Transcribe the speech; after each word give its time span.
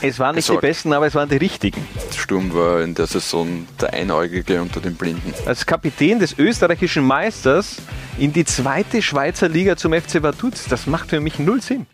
Es 0.00 0.18
waren 0.18 0.36
nicht 0.36 0.46
gesorgt. 0.46 0.62
die 0.62 0.66
besten, 0.68 0.92
aber 0.92 1.06
es 1.06 1.14
waren 1.14 1.28
die 1.28 1.36
richtigen. 1.36 1.86
Sturm 2.16 2.52
war 2.54 2.82
in 2.82 2.94
der 2.94 3.06
Saison 3.06 3.66
der 3.80 3.92
Einäugige 3.94 4.62
unter 4.62 4.80
den 4.80 4.94
Blinden. 4.94 5.32
Als 5.46 5.66
Kapitän 5.66 6.18
des 6.18 6.38
österreichischen 6.38 7.04
Meisters 7.04 7.76
in 8.18 8.32
die 8.32 8.44
zweite 8.44 9.02
Schweizer 9.02 9.48
Liga 9.48 9.76
zum 9.76 9.92
FC 9.92 10.22
Vaduz. 10.22 10.66
Das 10.68 10.86
macht 10.86 11.10
für 11.10 11.20
mich 11.20 11.38
null 11.38 11.62
Sinn. 11.62 11.86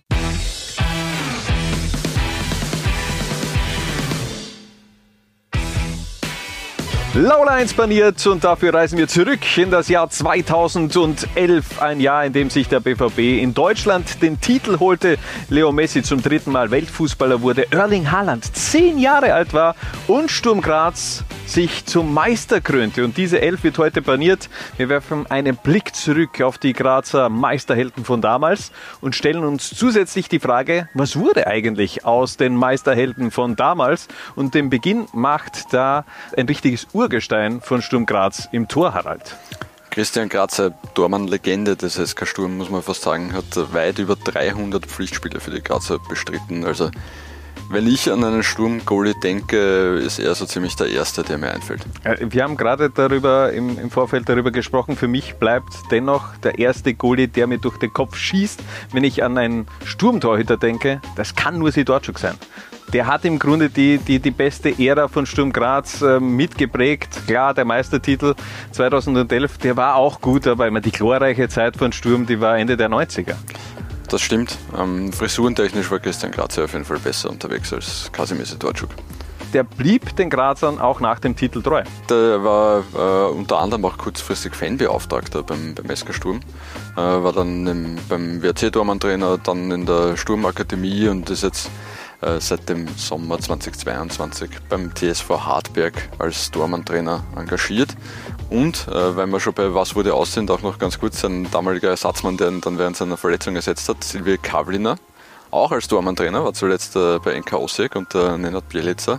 Laula 7.16 7.52
1 7.52 7.74
baniert 7.74 8.26
und 8.26 8.42
dafür 8.42 8.74
reisen 8.74 8.98
wir 8.98 9.06
zurück 9.06 9.38
in 9.56 9.70
das 9.70 9.88
Jahr 9.88 10.10
2011. 10.10 11.80
Ein 11.80 12.00
Jahr, 12.00 12.24
in 12.24 12.32
dem 12.32 12.50
sich 12.50 12.66
der 12.66 12.80
BVB 12.80 13.40
in 13.40 13.54
Deutschland 13.54 14.20
den 14.20 14.40
Titel 14.40 14.80
holte. 14.80 15.18
Leo 15.48 15.70
Messi 15.70 16.02
zum 16.02 16.20
dritten 16.20 16.50
Mal 16.50 16.72
Weltfußballer 16.72 17.40
wurde. 17.40 17.70
Erling 17.70 18.10
Haaland 18.10 18.56
zehn 18.56 18.98
Jahre 18.98 19.32
alt 19.32 19.54
war 19.54 19.77
und 20.08 20.28
Sturm 20.28 20.60
Graz 20.60 21.22
sich 21.47 21.84
zum 21.87 22.12
Meister 22.15 22.61
krönte. 22.61 23.05
Und 23.05 23.16
diese 23.16 23.41
Elf 23.41 23.65
wird 23.65 23.79
heute 23.79 24.03
baniert. 24.03 24.48
Wir 24.77 24.89
werfen 24.89 25.27
einen 25.30 25.57
Blick 25.57 25.95
zurück 25.95 26.41
auf 26.41 26.59
die 26.59 26.73
Grazer 26.73 27.29
Meisterhelden 27.29 28.05
von 28.05 28.20
damals 28.20 28.73
und 29.01 29.15
stellen 29.15 29.45
uns 29.45 29.70
zusätzlich 29.70 30.29
die 30.29 30.41
Frage, 30.41 30.89
was 30.95 31.17
wurde 31.17 31.47
eigentlich 31.47 32.05
aus 32.05 32.37
den 32.37 32.57
Meisterhelden 32.57 33.30
von 33.30 33.57
damals? 33.57 34.09
Und 34.34 34.55
den 34.55 34.70
Beginn 34.70 35.07
macht 35.12 35.73
da 35.73 36.05
ein 36.37 36.47
richtiges 36.47 36.89
Urgestein 36.93 37.61
von 37.61 37.83
Sturm 37.83 38.06
Graz 38.06 38.48
im 38.53 38.69
Tor, 38.69 38.95
Harald. 38.95 39.37
Christian 39.95 40.29
Grazer, 40.29 40.73
Dormann-Legende 40.95 41.77
des 41.77 41.95
SK 41.95 42.27
Sturm, 42.27 42.56
muss 42.56 42.69
man 42.69 42.83
fast 42.83 43.03
sagen, 43.03 43.33
hat 43.33 43.73
weit 43.73 44.01
über 44.01 44.17
300 44.17 44.87
Pflichtspiele 44.87 45.39
für 45.39 45.53
die 45.53 45.62
Grazer 45.62 46.01
bestritten. 46.09 46.65
Also 46.65 46.91
wenn 47.70 47.86
ich 47.86 48.10
an 48.10 48.23
einen 48.23 48.42
Sturm-Goalie 48.42 49.14
denke, 49.23 49.98
ist 50.05 50.18
er 50.18 50.34
so 50.34 50.46
ziemlich 50.46 50.77
der 50.77 50.88
Erste, 50.88 51.22
der 51.22 51.38
mir 51.38 51.50
einfällt. 51.50 51.84
Wir 52.20 52.42
haben 52.42 52.56
gerade 52.56 52.91
darüber 52.91 53.52
im, 53.52 53.78
im 53.78 53.91
Vorfeld 53.91 54.28
darüber 54.28 54.50
gesprochen. 54.50 54.97
Für 54.97 55.08
mich 55.08 55.34
bleibt 55.34 55.72
dennoch 55.91 56.36
der 56.39 56.58
erste 56.58 56.94
Goalie, 56.94 57.28
der 57.28 57.47
mir 57.47 57.58
durch 57.58 57.78
den 57.78 57.92
Kopf 57.92 58.16
schießt, 58.16 58.61
wenn 58.92 59.05
ich 59.05 59.22
an 59.24 59.39
einen 59.39 59.66
Sturmtorhüter 59.84 60.56
denke. 60.56 61.00
Das 61.16 61.34
kann 61.34 61.58
nur 61.58 61.72
Sidorczuk 61.72 62.19
sein. 62.19 62.34
Der 62.92 63.06
hat 63.06 63.24
im 63.24 63.39
Grunde 63.39 63.70
die, 63.70 63.98
die, 63.98 64.20
die 64.20 64.30
beste 64.30 64.78
Ära 64.78 65.08
von 65.08 65.27
Sturm 65.27 65.52
Graz 65.52 66.02
äh, 66.02 66.20
mitgeprägt. 66.20 67.27
Klar, 67.27 67.55
der 67.55 67.64
Meistertitel 67.64 68.34
2011, 68.72 69.58
der 69.58 69.77
war 69.77 69.96
auch 69.96 70.20
gut, 70.20 70.46
aber 70.46 70.69
immer 70.69 70.80
die 70.80 70.92
glorreiche 70.92 71.48
Zeit 71.48 71.77
von 71.77 71.92
Sturm, 71.92 72.27
die 72.27 72.41
war 72.41 72.56
Ende 72.58 72.77
der 72.77 72.91
90er. 72.91 73.34
Das 74.08 74.20
stimmt. 74.20 74.56
Ähm, 74.78 75.12
frisurentechnisch 75.12 75.91
war 75.91 75.98
Christian 75.98 76.33
Grazer 76.33 76.64
auf 76.64 76.72
jeden 76.72 76.84
Fall 76.84 76.98
besser 76.98 77.30
unterwegs 77.30 77.72
als 77.72 78.11
Kasimir 78.12 78.46
Sidorczuk. 78.46 78.91
Der 79.52 79.62
blieb 79.62 80.16
den 80.16 80.30
Grazern 80.30 80.80
auch 80.80 80.98
nach 80.98 81.20
dem 81.20 81.36
Titel 81.36 81.62
treu. 81.62 81.84
Der 82.11 82.42
war 82.42 82.83
äh, 82.92 83.33
unter 83.33 83.61
anderem 83.61 83.84
auch 83.84 83.96
kurzfristig 83.96 84.55
Fanbeauftragter 84.55 85.44
beim, 85.44 85.77
beim 85.77 85.94
SK 85.96 86.12
Sturm. 86.12 86.41
Äh, 86.96 87.00
war 87.00 87.33
dann 87.33 87.64
im, 87.66 87.98
beim 88.08 88.42
WRC-Tormann-Trainer, 88.42 89.38
dann 89.38 89.70
in 89.70 89.86
der 89.86 90.16
Sturmakademie 90.16 91.06
und 91.06 91.30
ist 91.30 91.44
jetzt 91.44 91.70
seit 92.39 92.69
dem 92.69 92.89
Sommer 92.97 93.39
2022 93.39 94.50
beim 94.69 94.94
TSV 94.94 95.30
Hartberg 95.30 95.94
als 96.19 96.50
Tormann-Trainer 96.50 97.25
engagiert. 97.36 97.94
Und 98.50 98.86
äh, 98.89 99.17
weil 99.17 99.27
wir 99.27 99.41
schon 99.41 99.55
bei 99.55 99.75
Was 99.75 99.94
wurde 99.94 100.14
aus 100.14 100.33
sind, 100.33 100.50
auch 100.50 100.62
noch 100.62 100.78
ganz 100.78 100.98
kurz 100.98 101.20
sein 101.20 101.48
damaliger 101.50 101.89
Ersatzmann, 101.89 102.36
der 102.36 102.48
ihn 102.48 102.61
dann 102.61 102.78
während 102.78 102.97
seiner 102.97 103.17
Verletzung 103.17 103.56
ersetzt 103.56 103.89
hat, 103.89 104.05
Silvia 104.05 104.36
Kavliner, 104.36 104.97
auch 105.50 105.72
als 105.72 105.89
Tormann-Trainer, 105.89 106.45
war 106.45 106.52
zuletzt 106.52 106.97
äh, 106.97 107.19
bei 107.19 107.39
NK 107.39 107.55
Osijek 107.55 107.97
und 107.97 108.14
äh, 108.14 108.36
Nenad 108.36 108.69
Bielica 108.69 109.19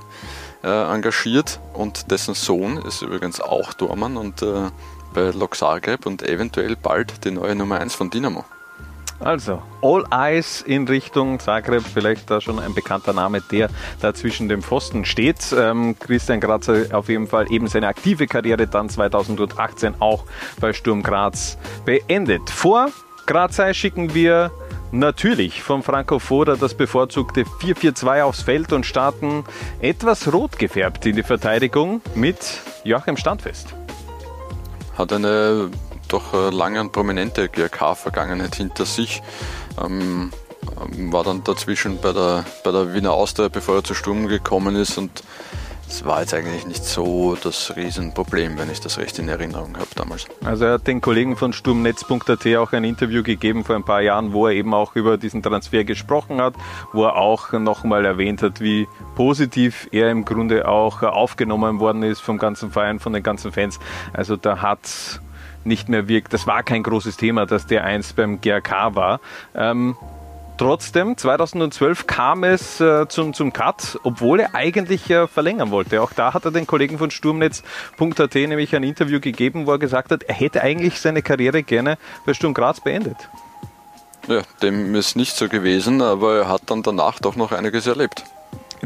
äh, 0.64 0.94
engagiert 0.94 1.60
und 1.74 2.12
dessen 2.12 2.34
Sohn 2.34 2.78
ist 2.78 3.02
übrigens 3.02 3.42
auch 3.42 3.74
Tormann 3.74 4.18
und 4.18 4.42
äh, 4.42 4.70
bei 5.14 5.32
Lok 5.32 5.56
Zagreb 5.56 6.06
und 6.06 6.24
eventuell 6.24 6.76
bald 6.76 7.24
die 7.26 7.32
neue 7.32 7.56
Nummer 7.56 7.80
1 7.80 7.96
von 7.96 8.10
Dynamo. 8.10 8.46
Also, 9.20 9.62
All 9.82 10.04
Eyes 10.12 10.62
in 10.62 10.88
Richtung 10.88 11.40
Zagreb, 11.40 11.84
vielleicht 11.84 12.30
da 12.30 12.42
schon 12.42 12.60
ein 12.60 12.74
bekannter 12.74 13.14
Name, 13.14 13.42
der 13.42 13.70
da 14.02 14.14
zwischen 14.14 14.50
dem 14.50 14.62
Pfosten 14.62 15.06
steht. 15.06 15.56
Ähm, 15.58 15.96
Christian 15.98 16.42
Grazer 16.42 16.88
auf 16.92 17.08
jeden 17.08 17.28
Fall 17.28 17.52
eben 17.52 17.68
seine 17.68 17.88
aktive 17.88 18.28
Karriere 18.28 18.68
dann 18.68 18.90
2018 18.90 19.96
auch 20.00 20.26
bei 20.60 20.74
Sturm 20.74 21.02
Graz 21.02 21.58
beendet. 21.86 22.50
Vor 22.50 22.90
Grazei 23.26 23.74
schicken 23.74 24.14
wir 24.14 24.52
natürlich 24.92 25.64
vom 25.64 25.82
Franco 25.82 26.20
Foda 26.20 26.56
das 26.56 26.76
bevorzugte 26.76 27.44
4-4-2 27.44 28.22
aufs 28.22 28.42
Feld 28.44 28.72
und 28.74 28.86
starten 28.86 29.44
etwas 29.80 30.32
rot 30.32 30.60
gefärbt 30.60 31.06
in 31.06 31.16
die 31.16 31.24
Verteidigung 31.24 32.02
mit 32.14 32.62
Joachim 32.84 33.18
Standfest. 33.18 33.74
Hat 34.98 35.12
eine 35.12 35.70
doch 36.08 36.34
äh, 36.34 36.50
lange 36.50 36.82
und 36.82 36.92
prominente 36.92 37.50
GRK-Vergangenheit 37.50 38.56
hinter 38.56 38.86
sich. 38.86 39.22
Ähm, 39.84 40.32
ähm, 40.82 41.14
war 41.14 41.24
dann 41.24 41.44
dazwischen 41.44 42.00
bei 42.02 42.12
der, 42.14 42.46
bei 42.64 42.72
der 42.72 42.94
Wiener 42.94 43.14
Austria, 43.14 43.50
bevor 43.50 43.76
er 43.76 43.84
zu 43.84 43.94
Sturm 43.94 44.28
gekommen 44.28 44.76
ist 44.76 44.98
und 44.98 45.24
es 45.88 46.04
war 46.04 46.22
jetzt 46.22 46.34
eigentlich 46.34 46.66
nicht 46.66 46.84
so 46.84 47.38
das 47.42 47.76
Riesenproblem, 47.76 48.58
wenn 48.58 48.72
ich 48.72 48.80
das 48.80 48.98
recht 48.98 49.20
in 49.20 49.30
Erinnerung 49.30 49.78
habe 49.78 49.88
damals. 49.96 50.26
Also 50.44 50.66
er 50.66 50.74
hat 50.74 50.88
den 50.88 51.00
Kollegen 51.00 51.38
von 51.38 51.54
Sturmnetz.at 51.54 52.48
auch 52.58 52.74
ein 52.74 52.84
Interview 52.84 53.22
gegeben 53.22 53.64
vor 53.64 53.76
ein 53.76 53.84
paar 53.84 54.02
Jahren, 54.02 54.34
wo 54.34 54.48
er 54.48 54.54
eben 54.54 54.74
auch 54.74 54.96
über 54.96 55.18
diesen 55.18 55.44
Transfer 55.44 55.84
gesprochen 55.84 56.42
hat, 56.42 56.56
wo 56.92 57.04
er 57.04 57.18
auch 57.18 57.52
nochmal 57.52 58.04
erwähnt 58.04 58.42
hat, 58.42 58.62
wie 58.62 58.88
positiv 59.16 59.88
er 59.92 60.10
im 60.10 60.26
Grunde 60.26 60.68
auch 60.68 61.04
aufgenommen 61.04 61.80
worden 61.80 62.02
ist 62.02 62.20
vom 62.20 62.40
ganzen 62.40 62.72
Verein, 62.72 63.00
von 63.00 63.14
den 63.14 63.22
ganzen 63.22 63.52
Fans. 63.52 63.80
Also 64.12 64.38
da 64.38 64.64
hat 64.64 65.22
nicht 65.66 65.90
mehr 65.90 66.08
wirkt, 66.08 66.34
das 66.34 66.48
war 66.48 66.64
kein 66.64 66.84
großes 66.84 67.18
Thema, 67.18 67.46
dass 67.46 67.68
der 67.68 67.84
einst 67.84 68.16
beim 68.16 68.42
GRK 68.42 68.96
war. 68.96 69.20
Ähm, 69.54 69.96
Trotzdem, 70.58 71.18
2012 71.18 72.08
kam 72.08 72.46
es 72.46 72.80
äh, 72.80 73.10
zum, 73.10 73.34
zum 73.34 73.52
Cut, 73.52 74.00
obwohl 74.04 74.40
er 74.40 74.56
eigentlich 74.56 75.10
äh, 75.10 75.28
verlängern 75.28 75.70
wollte. 75.70 76.02
Auch 76.02 76.14
da 76.14 76.34
hat 76.34 76.46
er 76.46 76.52
den 76.52 76.66
Kollegen 76.66 76.98
von 76.98 77.12
Sturmnetz.at 77.12 78.36
nämlich 78.36 78.74
ein 78.74 78.84
Interview 78.84 79.20
gegeben, 79.20 79.68
wo 79.68 79.72
er 79.72 79.80
gesagt 79.80 80.12
hat, 80.12 80.24
er 80.24 80.36
hätte 80.36 80.62
eigentlich 80.62 81.02
seine 81.02 81.22
Karriere 81.22 81.62
gerne 81.62 81.98
bei 82.26 82.34
Sturm 82.34 82.54
Graz 82.54 82.80
beendet. 82.80 83.18
Ja, 84.30 84.44
dem 84.62 84.96
ist 84.96 85.18
nicht 85.18 85.36
so 85.36 85.50
gewesen, 85.50 86.02
aber 86.02 86.38
er 86.38 86.48
hat 86.48 86.62
dann 86.68 86.84
danach 86.84 87.20
doch 87.20 87.36
noch 87.36 87.52
einiges 87.52 87.86
erlebt. 87.86 88.24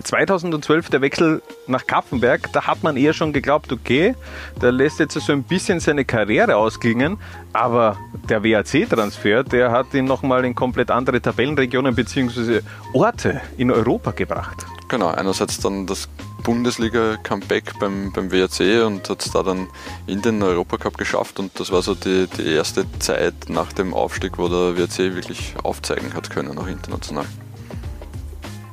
2012 0.02 0.90
der 0.90 1.02
Wechsel 1.02 1.42
nach 1.68 1.86
Kapfenberg, 1.86 2.52
da 2.54 2.68
hat 2.68 2.84
man 2.84 2.98
eher 2.98 3.14
schon 3.14 3.34
geglaubt, 3.34 3.72
okay, 3.72 4.16
der 4.62 4.72
lässt 4.72 5.00
jetzt 5.00 5.14
so 5.14 5.32
ein 5.32 5.44
bisschen 5.44 5.80
seine 5.80 6.06
Karriere 6.06 6.56
ausklingen, 6.56 7.18
aber 7.54 7.98
der 8.30 8.44
WAC-Transfer, 8.44 9.44
der 9.44 9.72
hat 9.72 9.94
ihn 9.94 10.06
nochmal 10.06 10.46
in 10.46 10.56
komplett 10.56 10.92
andere 10.92 11.22
Tabellenregionen 11.22 11.96
bzw. 11.96 12.62
Orte 12.94 13.42
in 13.58 13.72
Europa 13.72 14.12
gebracht. 14.12 14.66
Genau, 14.88 15.10
einerseits 15.10 15.60
dann 15.60 15.86
das 15.86 16.10
Bundesliga-Comeback 16.44 17.78
beim, 17.80 18.12
beim 18.12 18.32
WRC 18.32 18.86
und 18.86 19.10
hat 19.10 19.24
es 19.24 19.32
da 19.32 19.44
dann 19.44 19.68
in 20.08 20.22
den 20.22 20.42
Europacup 20.42 20.98
geschafft 20.98 21.40
und 21.40 21.60
das 21.60 21.72
war 21.72 21.82
so 21.82 21.96
die, 21.96 22.28
die 22.38 22.54
erste 22.54 22.86
Zeit 23.00 23.50
nach 23.50 23.74
dem 23.74 23.94
Aufstieg, 23.94 24.38
wo 24.38 24.48
der 24.48 24.78
WRC 24.78 25.16
wirklich 25.16 25.54
aufzeigen 25.64 26.14
hat 26.14 26.30
können, 26.30 26.58
auch 26.58 26.68
international. 26.68 27.26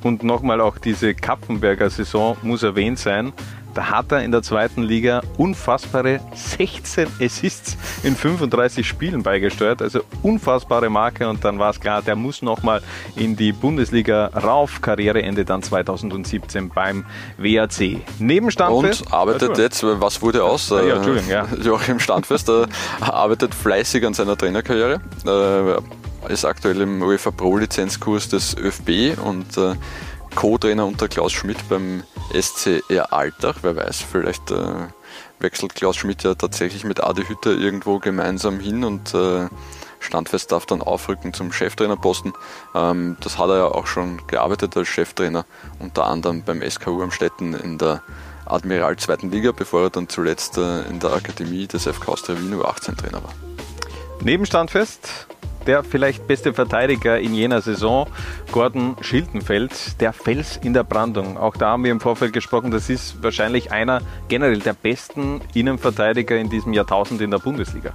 Und 0.03 0.23
nochmal 0.23 0.61
auch 0.61 0.79
diese 0.79 1.15
Kapfenberger 1.15 1.91
Saison 1.91 2.37
muss 2.43 2.63
erwähnt 2.63 2.99
sein. 2.99 3.33
Da 3.77 3.91
hat 3.91 4.11
er 4.11 4.23
in 4.23 4.33
der 4.33 4.43
zweiten 4.43 4.83
Liga 4.83 5.21
unfassbare 5.37 6.21
16 6.35 7.09
Assists 7.21 7.77
in 8.05 8.17
35 8.17 8.89
Spielen 8.89 9.23
beigesteuert. 9.23 9.83
Also 9.83 10.01
unfassbare 10.23 10.89
Marke. 10.89 11.29
Und 11.29 11.45
dann 11.45 11.59
war 11.59 11.69
es 11.69 11.79
klar, 11.79 12.01
der 12.01 12.17
muss 12.17 12.41
nochmal 12.41 12.81
in 13.17 13.37
die 13.37 13.53
Bundesliga 13.53 14.29
rauf. 14.29 14.81
Karriereende 14.81 15.45
dann 15.45 15.63
2017 15.63 16.71
beim 16.71 17.05
WAC. 17.37 18.01
Nebenstandfest. 18.19 19.03
Und 19.03 19.13
arbeitet 19.13 19.59
jetzt, 19.59 19.83
was 19.83 20.23
wurde 20.23 20.43
aus? 20.43 20.73
Ah, 20.73 20.83
ja, 20.83 20.97
Entschuldigung, 20.97 21.29
ja. 21.29 21.47
Joachim 21.63 22.01
Standfest 22.01 22.49
äh, 22.49 22.65
arbeitet 23.01 23.55
fleißig 23.55 24.07
an 24.07 24.15
seiner 24.15 24.39
Trainerkarriere. 24.39 25.03
Ist 26.29 26.45
aktuell 26.45 26.81
im 26.81 27.03
UEFA 27.03 27.31
Pro 27.31 27.57
Lizenzkurs 27.57 28.29
des 28.29 28.57
ÖFB 28.57 29.17
und 29.23 29.57
äh, 29.57 29.75
Co-Trainer 30.35 30.85
unter 30.85 31.09
Klaus 31.09 31.33
Schmidt 31.33 31.57
beim 31.69 32.03
SCR 32.33 33.13
Altach. 33.13 33.59
Wer 33.63 33.77
weiß, 33.77 34.03
vielleicht 34.03 34.51
äh, 34.51 34.89
wechselt 35.39 35.75
Klaus 35.75 35.97
Schmidt 35.97 36.25
ja 36.25 36.35
tatsächlich 36.35 36.85
mit 36.85 37.03
Adi 37.03 37.25
Hütter 37.25 37.53
irgendwo 37.53 37.99
gemeinsam 37.99 38.61
hin 38.61 38.85
und 38.85 39.15
äh, 39.15 39.49
Standfest 40.01 40.53
darf 40.53 40.67
dann 40.67 40.83
aufrücken 40.83 41.33
zum 41.33 41.53
Cheftrainerposten. 41.53 42.33
Ähm, 42.75 43.17
das 43.21 43.39
hat 43.39 43.49
er 43.49 43.57
ja 43.59 43.67
auch 43.67 43.87
schon 43.87 44.27
gearbeitet 44.27 44.77
als 44.77 44.89
Cheftrainer, 44.89 45.47
unter 45.79 46.07
anderem 46.07 46.43
beim 46.43 46.63
SKU 46.69 47.03
Amstetten 47.03 47.55
in 47.55 47.79
der 47.79 48.03
Admiral 48.45 48.97
zweiten 48.97 49.31
Liga, 49.31 49.53
bevor 49.53 49.83
er 49.85 49.91
dann 49.91 50.09
zuletzt 50.09 50.59
äh, 50.59 50.83
in 50.83 51.01
der 51.01 51.13
Akademie 51.13 51.67
des 51.67 51.85
FK 51.85 52.09
Austria 52.09 52.39
Wien 52.39 52.55
U18 52.55 52.97
Trainer 52.97 53.23
war. 53.23 53.33
Nebenstandfest 54.23 55.27
der 55.67 55.85
vielleicht 55.85 56.27
beste 56.27 56.55
Verteidiger 56.55 57.19
in 57.19 57.35
jener 57.35 57.61
Saison, 57.61 58.07
Gordon 58.53 58.97
Schildenfeld, 59.01 60.01
der 60.01 60.13
Fels 60.13 60.59
in 60.63 60.73
der 60.73 60.85
Brandung. 60.85 61.37
Auch 61.37 61.57
da 61.57 61.71
haben 61.71 61.85
wir 61.85 61.93
im 61.93 62.01
Vorfeld 62.01 62.33
gesprochen, 62.33 62.71
das 62.71 62.89
ist 62.89 63.23
wahrscheinlich 63.23 63.73
einer 63.73 64.01
generell 64.29 64.61
der 64.61 64.75
besten 64.75 65.41
Innenverteidiger 65.55 66.37
in 66.37 66.51
diesem 66.51 66.73
Jahrtausend 66.73 67.21
in 67.21 67.31
der 67.31 67.39
Bundesliga. 67.39 67.93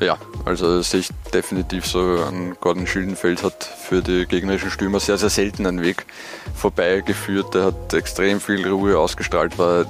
Ja, 0.00 0.16
also 0.46 0.80
sehe 0.80 1.00
ich 1.00 1.10
definitiv 1.34 1.84
so. 1.84 2.00
An 2.26 2.56
Gordon 2.58 2.86
Schildenfeld 2.86 3.42
hat 3.42 3.64
für 3.64 4.00
die 4.00 4.24
gegnerischen 4.24 4.70
Stürmer 4.70 4.98
sehr, 4.98 5.18
sehr 5.18 5.28
selten 5.28 5.66
einen 5.66 5.82
Weg 5.82 6.06
vorbeigeführt. 6.54 7.54
Der 7.54 7.64
hat 7.66 7.92
extrem 7.92 8.40
viel 8.40 8.66
Ruhe 8.66 8.98
ausgestrahlt, 8.98 9.58
war 9.58 9.84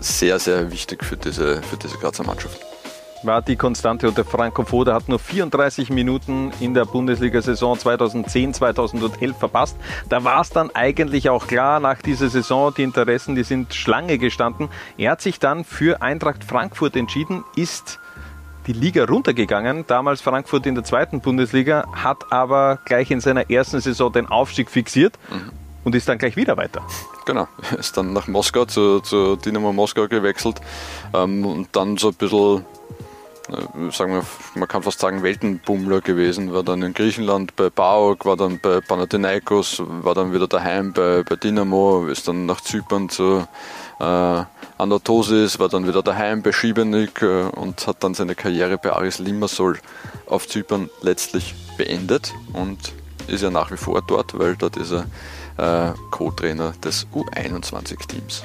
sehr, 0.00 0.38
sehr 0.38 0.70
wichtig 0.70 1.04
für 1.04 1.16
diese, 1.16 1.62
für 1.62 1.76
diese 1.76 1.98
Grazer 1.98 2.22
Mannschaft 2.22 2.60
war 3.26 3.42
die 3.42 3.56
Konstante 3.56 4.08
und 4.08 4.16
der 4.16 4.24
Franco 4.24 4.64
Foda 4.64 4.94
hat 4.94 5.08
nur 5.08 5.18
34 5.18 5.90
Minuten 5.90 6.52
in 6.60 6.74
der 6.74 6.84
Bundesliga-Saison 6.84 7.76
2010-2011 7.76 9.34
verpasst. 9.34 9.76
Da 10.08 10.24
war 10.24 10.40
es 10.40 10.50
dann 10.50 10.70
eigentlich 10.74 11.28
auch 11.28 11.46
klar, 11.46 11.80
nach 11.80 12.00
dieser 12.00 12.28
Saison, 12.28 12.72
die 12.74 12.84
Interessen, 12.84 13.34
die 13.34 13.42
sind 13.42 13.74
Schlange 13.74 14.18
gestanden. 14.18 14.68
Er 14.96 15.12
hat 15.12 15.20
sich 15.20 15.38
dann 15.38 15.64
für 15.64 16.02
Eintracht 16.02 16.44
Frankfurt 16.44 16.96
entschieden, 16.96 17.44
ist 17.56 17.98
die 18.66 18.72
Liga 18.72 19.04
runtergegangen, 19.04 19.84
damals 19.86 20.20
Frankfurt 20.20 20.66
in 20.66 20.74
der 20.74 20.84
zweiten 20.84 21.20
Bundesliga, 21.20 21.86
hat 21.92 22.32
aber 22.32 22.78
gleich 22.84 23.10
in 23.10 23.20
seiner 23.20 23.50
ersten 23.50 23.80
Saison 23.80 24.12
den 24.12 24.26
Aufstieg 24.26 24.70
fixiert 24.70 25.18
mhm. 25.30 25.52
und 25.84 25.94
ist 25.94 26.08
dann 26.08 26.18
gleich 26.18 26.36
wieder 26.36 26.56
weiter. 26.56 26.82
Genau, 27.26 27.48
ist 27.78 27.96
dann 27.96 28.12
nach 28.12 28.28
Moskau 28.28 28.64
zu, 28.64 29.00
zu 29.00 29.36
Dynamo 29.36 29.72
Moskau 29.72 30.08
gewechselt 30.08 30.60
ähm, 31.14 31.44
und 31.44 31.68
dann 31.72 31.96
so 31.96 32.08
ein 32.08 32.14
bisschen 32.14 32.64
sagen 33.92 34.12
wir, 34.12 34.22
man 34.54 34.68
kann 34.68 34.82
fast 34.82 35.00
sagen 35.00 35.22
Weltenbummler 35.22 36.00
gewesen, 36.00 36.52
war 36.52 36.62
dann 36.62 36.82
in 36.82 36.94
Griechenland 36.94 37.56
bei 37.56 37.70
PAOK, 37.70 38.24
war 38.24 38.36
dann 38.36 38.58
bei 38.60 38.80
Panathinaikos, 38.80 39.82
war 39.86 40.14
dann 40.14 40.32
wieder 40.32 40.48
daheim 40.48 40.92
bei, 40.92 41.22
bei 41.22 41.36
Dynamo, 41.36 42.06
ist 42.06 42.28
dann 42.28 42.46
nach 42.46 42.60
Zypern 42.60 43.08
zu 43.08 43.46
äh, 44.00 44.42
Anatosis, 44.78 45.58
war 45.58 45.68
dann 45.68 45.86
wieder 45.86 46.02
daheim 46.02 46.42
bei 46.42 46.52
Schibenik 46.52 47.22
äh, 47.22 47.44
und 47.44 47.86
hat 47.86 48.02
dann 48.02 48.14
seine 48.14 48.34
Karriere 48.34 48.78
bei 48.78 48.92
Aris 48.92 49.18
Limassol 49.18 49.78
auf 50.26 50.48
Zypern 50.48 50.90
letztlich 51.02 51.54
beendet 51.76 52.34
und 52.52 52.92
ist 53.28 53.42
ja 53.42 53.50
nach 53.50 53.70
wie 53.70 53.76
vor 53.76 54.02
dort, 54.06 54.38
weil 54.38 54.56
dort 54.56 54.76
ist 54.76 54.92
er 54.92 55.90
äh, 55.90 55.94
Co-Trainer 56.10 56.72
des 56.82 57.06
U21-Teams. 57.14 58.44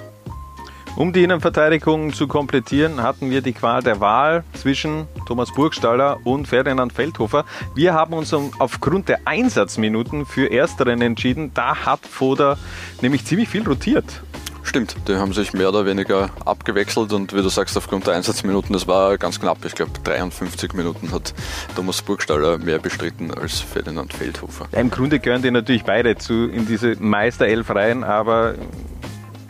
Um 0.98 1.14
die 1.14 1.24
Innenverteidigung 1.24 2.14
zu 2.14 2.28
komplettieren, 2.28 3.02
hatten 3.02 3.30
wir 3.30 3.42
die 3.42 3.54
Qual 3.54 3.82
der 3.82 4.02
Wahl 4.02 4.44
zwischen 4.54 5.08
Thomas 5.26 5.52
Burgstaller 5.54 6.20
und 6.26 6.50
Ferdinand 6.50 6.92
Feldhofer. 6.92 7.46
Wir 7.74 7.94
haben 7.94 8.14
uns 8.14 8.34
aufgrund 8.60 9.08
der 9.08 9.22
Einsatzminuten 9.26 10.26
für 10.26 10.52
Ersteren 10.52 11.02
entschieden. 11.02 11.52
Da 11.54 11.86
hat 11.86 12.06
Foda 12.06 12.58
nämlich 13.02 13.26
ziemlich 13.26 13.48
viel 13.48 13.66
rotiert. 13.66 14.22
Stimmt, 14.64 14.96
die 15.08 15.16
haben 15.16 15.34
sich 15.34 15.54
mehr 15.54 15.70
oder 15.70 15.86
weniger 15.86 16.30
abgewechselt 16.46 17.14
und 17.14 17.34
wie 17.34 17.42
du 17.42 17.50
sagst, 17.50 17.76
aufgrund 17.78 18.06
der 18.06 18.14
Einsatzminuten, 18.14 18.74
das 18.74 18.88
war 18.88 19.18
ganz 19.18 19.40
knapp. 19.40 19.66
Ich 19.66 19.74
glaube, 19.74 19.92
53 20.04 20.74
Minuten 20.74 21.12
hat 21.12 21.34
Thomas 21.76 22.02
Burgstaller 22.02 22.58
mehr 22.60 22.78
bestritten 22.78 23.34
als 23.34 23.60
Ferdinand 23.60 24.14
Feldhofer. 24.14 24.68
Ja, 24.72 24.80
Im 24.80 24.92
Grunde 24.92 25.20
gehören 25.20 25.42
die 25.42 25.52
natürlich 25.52 25.84
beide 25.84 26.18
zu, 26.18 26.48
in 26.48 26.68
diese 26.68 26.96
Meisterelf 27.00 27.74
rein, 27.74 28.04
aber 28.04 28.56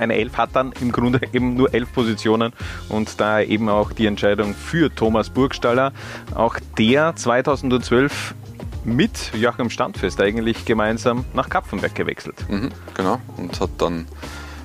eine 0.01 0.15
Elf 0.15 0.37
hat 0.37 0.49
dann 0.53 0.73
im 0.81 0.91
Grunde 0.91 1.21
eben 1.33 1.55
nur 1.55 1.73
elf 1.73 1.91
Positionen 1.93 2.53
und 2.89 3.19
da 3.19 3.39
eben 3.41 3.69
auch 3.69 3.93
die 3.93 4.07
Entscheidung 4.07 4.53
für 4.55 4.93
Thomas 4.93 5.29
Burgstaller. 5.29 5.93
Auch 6.35 6.57
der 6.77 7.15
2012 7.15 8.35
mit 8.83 9.31
Joachim 9.35 9.69
Standfest 9.69 10.19
eigentlich 10.19 10.65
gemeinsam 10.65 11.25
nach 11.33 11.49
Kapfenberg 11.49 11.93
gewechselt. 11.93 12.35
Mhm, 12.49 12.71
genau, 12.95 13.21
und 13.37 13.59
hat 13.59 13.69
dann 13.77 14.07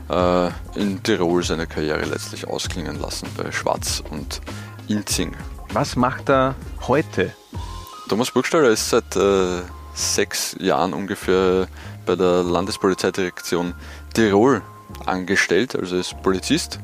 äh, 0.09 0.81
in 0.81 1.03
Tirol 1.03 1.43
seine 1.43 1.67
Karriere 1.67 2.05
letztlich 2.05 2.47
ausklingen 2.47 3.01
lassen 3.01 3.29
bei 3.37 3.53
Schwarz 3.53 4.03
und 4.11 4.41
Inzing. 4.89 5.37
Was 5.73 5.97
macht 5.97 6.31
er 6.31 6.55
heute? 6.87 7.33
Thomas 8.09 8.31
Burgstaller 8.31 8.71
ist 8.71 8.89
seit 8.89 9.17
äh, 9.17 9.63
sechs 9.95 10.57
Jahren 10.61 10.95
ungefähr 10.95 11.67
bei 12.07 12.15
der 12.15 12.43
Landespolizeidirektion 12.45 13.75
Tirol 14.15 14.63
angestellt, 15.05 15.77
also 15.77 15.97
ist 15.97 16.21
Polizist 16.23 16.81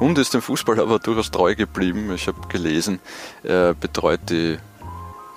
und 0.00 0.18
ist 0.18 0.34
dem 0.34 0.42
Fußball 0.42 0.80
aber 0.80 0.98
durchaus 0.98 1.30
treu 1.30 1.54
geblieben. 1.54 2.12
Ich 2.14 2.26
habe 2.26 2.46
gelesen, 2.48 3.00
er 3.42 3.74
betreut 3.74 4.20
die, 4.28 4.58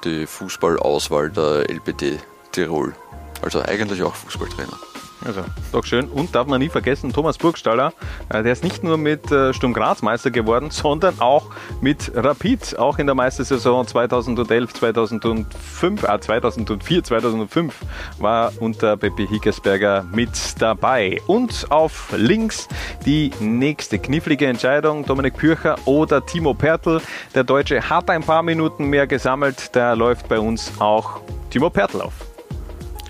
die 0.03 0.25
Fußballauswahl 0.25 1.29
der 1.29 1.69
LPD 1.69 2.19
Tirol. 2.51 2.95
Also 3.41 3.61
eigentlich 3.61 4.01
auch 4.01 4.15
Fußballtrainer. 4.15 4.77
Also, 5.25 5.43
doch 5.71 5.85
schön. 5.85 6.07
Und 6.07 6.35
darf 6.35 6.47
man 6.47 6.59
nie 6.59 6.69
vergessen, 6.69 7.11
Thomas 7.11 7.37
Burgstaller, 7.37 7.93
äh, 8.29 8.43
der 8.43 8.53
ist 8.53 8.63
nicht 8.63 8.83
nur 8.83 8.97
mit 8.97 9.31
äh, 9.31 9.53
Sturm 9.53 9.73
Graz 9.73 10.01
Meister 10.01 10.31
geworden, 10.31 10.69
sondern 10.71 11.19
auch 11.19 11.47
mit 11.81 12.11
Rapid, 12.15 12.77
auch 12.77 12.99
in 12.99 13.07
der 13.07 13.15
Meistersaison 13.15 13.87
2011, 13.87 14.73
2005, 14.73 16.03
äh, 16.03 16.19
2004, 16.19 17.03
2005 17.03 17.75
war 18.19 18.51
unter 18.59 18.97
Peppi 18.97 19.27
Hickersberger 19.27 20.05
mit 20.13 20.29
dabei. 20.59 21.21
Und 21.25 21.71
auf 21.71 22.13
links 22.15 22.67
die 23.05 23.31
nächste 23.39 23.99
knifflige 23.99 24.45
Entscheidung, 24.45 25.05
Dominik 25.05 25.35
Pürcher 25.35 25.77
oder 25.85 26.25
Timo 26.25 26.53
Pertl. 26.53 27.01
Der 27.33 27.43
Deutsche 27.43 27.89
hat 27.89 28.09
ein 28.09 28.23
paar 28.23 28.43
Minuten 28.43 28.85
mehr 28.85 29.07
gesammelt, 29.07 29.75
da 29.75 29.93
läuft 29.93 30.27
bei 30.27 30.39
uns 30.39 30.71
auch 30.79 31.21
Timo 31.49 31.69
Pertl 31.69 32.01
auf. 32.01 32.26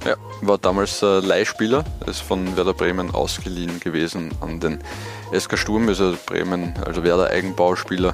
Ja, 0.05 0.15
war 0.41 0.57
damals 0.57 1.01
äh, 1.01 1.19
Leihspieler, 1.19 1.83
ist 2.05 2.21
von 2.21 2.55
Werder 2.55 2.73
Bremen 2.73 3.13
ausgeliehen 3.13 3.79
gewesen 3.79 4.31
an 4.41 4.59
den 4.59 4.79
SK 5.38 5.57
Sturm, 5.57 5.89
ist 5.89 5.99
also 5.99 6.17
Bremen, 6.25 6.73
also 6.85 7.03
Werder 7.03 7.29
Eigenbauspieler. 7.29 8.13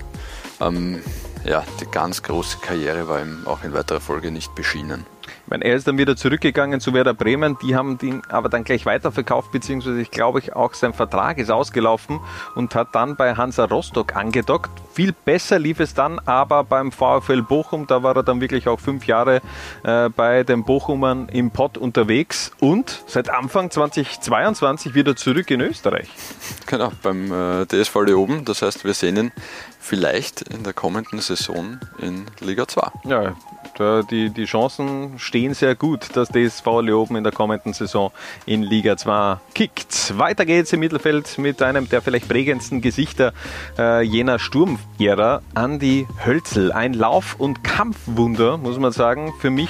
Ähm, 0.61 1.03
ja, 1.45 1.63
die 1.79 1.85
ganz 1.85 2.23
große 2.23 2.57
Karriere 2.59 3.07
war 3.07 3.21
ihm 3.21 3.45
auch 3.45 3.63
in 3.63 3.73
weiterer 3.73 3.99
Folge 3.99 4.31
nicht 4.31 4.55
beschienen. 4.55 5.05
Meine, 5.47 5.65
er 5.65 5.75
ist 5.75 5.87
dann 5.87 5.97
wieder 5.97 6.15
zurückgegangen 6.15 6.79
zu 6.79 6.93
Werder 6.93 7.13
Bremen, 7.13 7.57
die 7.61 7.75
haben 7.75 7.97
ihn 8.01 8.21
aber 8.29 8.47
dann 8.47 8.63
gleich 8.63 8.85
weiterverkauft, 8.85 9.51
beziehungsweise 9.51 9.99
ich 9.99 10.09
glaube 10.09 10.39
ich 10.39 10.55
auch 10.55 10.73
sein 10.73 10.93
Vertrag 10.93 11.37
ist 11.37 11.51
ausgelaufen 11.51 12.21
und 12.55 12.73
hat 12.75 12.95
dann 12.95 13.17
bei 13.17 13.35
Hansa 13.35 13.65
Rostock 13.65 14.15
angedockt. 14.15 14.71
Viel 14.93 15.11
besser 15.11 15.59
lief 15.59 15.81
es 15.81 15.93
dann 15.93 16.19
aber 16.19 16.63
beim 16.63 16.91
VfL 16.91 17.41
Bochum, 17.41 17.87
da 17.87 18.03
war 18.03 18.15
er 18.15 18.23
dann 18.23 18.39
wirklich 18.39 18.67
auch 18.69 18.79
fünf 18.79 19.05
Jahre 19.05 19.41
äh, 19.83 20.09
bei 20.09 20.43
den 20.43 20.63
Bochumern 20.63 21.27
im 21.27 21.51
Pott 21.51 21.77
unterwegs 21.77 22.51
und 22.59 23.03
seit 23.07 23.29
Anfang 23.29 23.69
2022 23.69 24.93
wieder 24.93 25.15
zurück 25.15 25.51
in 25.51 25.59
Österreich. 25.59 26.07
Genau, 26.67 26.91
beim 27.01 27.31
äh, 27.31 27.65
DSV 27.65 27.95
Leoben, 28.05 28.45
das 28.45 28.61
heißt 28.61 28.85
wir 28.85 28.93
sehen 28.93 29.17
ihn 29.17 29.31
vielleicht 29.79 30.41
in 30.41 30.63
der 30.63 30.73
kommenden 30.73 31.19
Saison 31.19 31.79
in 31.99 32.25
Liga 32.39 32.67
2. 32.67 32.91
Ja, 33.03 33.35
die, 33.79 34.29
die 34.29 34.45
Chancen 34.45 35.17
stehen 35.17 35.53
sehr 35.53 35.75
gut, 35.75 36.15
dass 36.15 36.29
DSV 36.29 36.65
Leoben 36.81 37.15
in 37.15 37.23
der 37.23 37.33
kommenden 37.33 37.73
Saison 37.73 38.11
in 38.45 38.63
Liga 38.63 38.97
2 38.97 39.37
kickt. 39.53 40.17
Weiter 40.17 40.45
geht's 40.45 40.73
im 40.73 40.79
Mittelfeld 40.79 41.37
mit 41.37 41.61
einem 41.61 41.89
der 41.89 42.01
vielleicht 42.01 42.27
prägendsten 42.27 42.81
Gesichter 42.81 43.33
äh, 43.77 44.01
jener 44.03 44.39
Sturmära, 44.39 45.41
Andi 45.53 46.07
Hölzel. 46.25 46.71
Ein 46.71 46.93
Lauf- 46.93 47.35
und 47.39 47.63
Kampfwunder, 47.63 48.57
muss 48.57 48.77
man 48.77 48.91
sagen. 48.91 49.33
Für 49.39 49.49
mich 49.49 49.69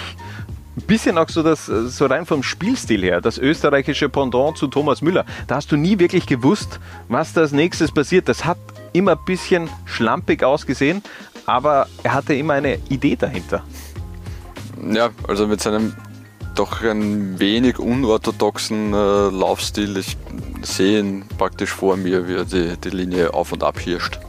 ein 0.75 0.81
bisschen 0.87 1.17
auch 1.17 1.29
so 1.29 1.43
das, 1.43 1.67
so 1.67 2.05
rein 2.05 2.25
vom 2.25 2.43
Spielstil 2.43 3.03
her, 3.03 3.21
das 3.21 3.37
österreichische 3.37 4.09
Pendant 4.09 4.57
zu 4.57 4.67
Thomas 4.67 5.01
Müller. 5.01 5.25
Da 5.47 5.55
hast 5.55 5.71
du 5.71 5.77
nie 5.77 5.99
wirklich 5.99 6.25
gewusst, 6.25 6.79
was 7.07 7.33
das 7.33 7.51
nächstes 7.51 7.91
passiert. 7.91 8.27
Das 8.27 8.45
hat 8.45 8.57
immer 8.91 9.11
ein 9.11 9.25
bisschen 9.25 9.69
schlampig 9.85 10.43
ausgesehen, 10.43 11.03
aber 11.45 11.87
er 12.03 12.13
hatte 12.13 12.33
immer 12.33 12.53
eine 12.53 12.79
Idee 12.89 13.15
dahinter. 13.15 13.63
Ja, 14.91 15.09
also 15.27 15.47
mit 15.47 15.61
seinem 15.61 15.93
doch 16.55 16.83
ein 16.83 17.39
wenig 17.39 17.79
unorthodoxen 17.79 18.93
äh, 18.93 19.29
Laufstil. 19.29 19.97
Ich 19.97 20.17
sehe 20.61 20.99
ihn 20.99 21.25
praktisch 21.37 21.71
vor 21.71 21.97
mir, 21.97 22.27
wie 22.27 22.35
er 22.35 22.45
die, 22.45 22.77
die 22.77 22.89
Linie 22.89 23.33
auf 23.33 23.51
und 23.51 23.63
ab 23.63 23.79
hirscht. 23.79 24.19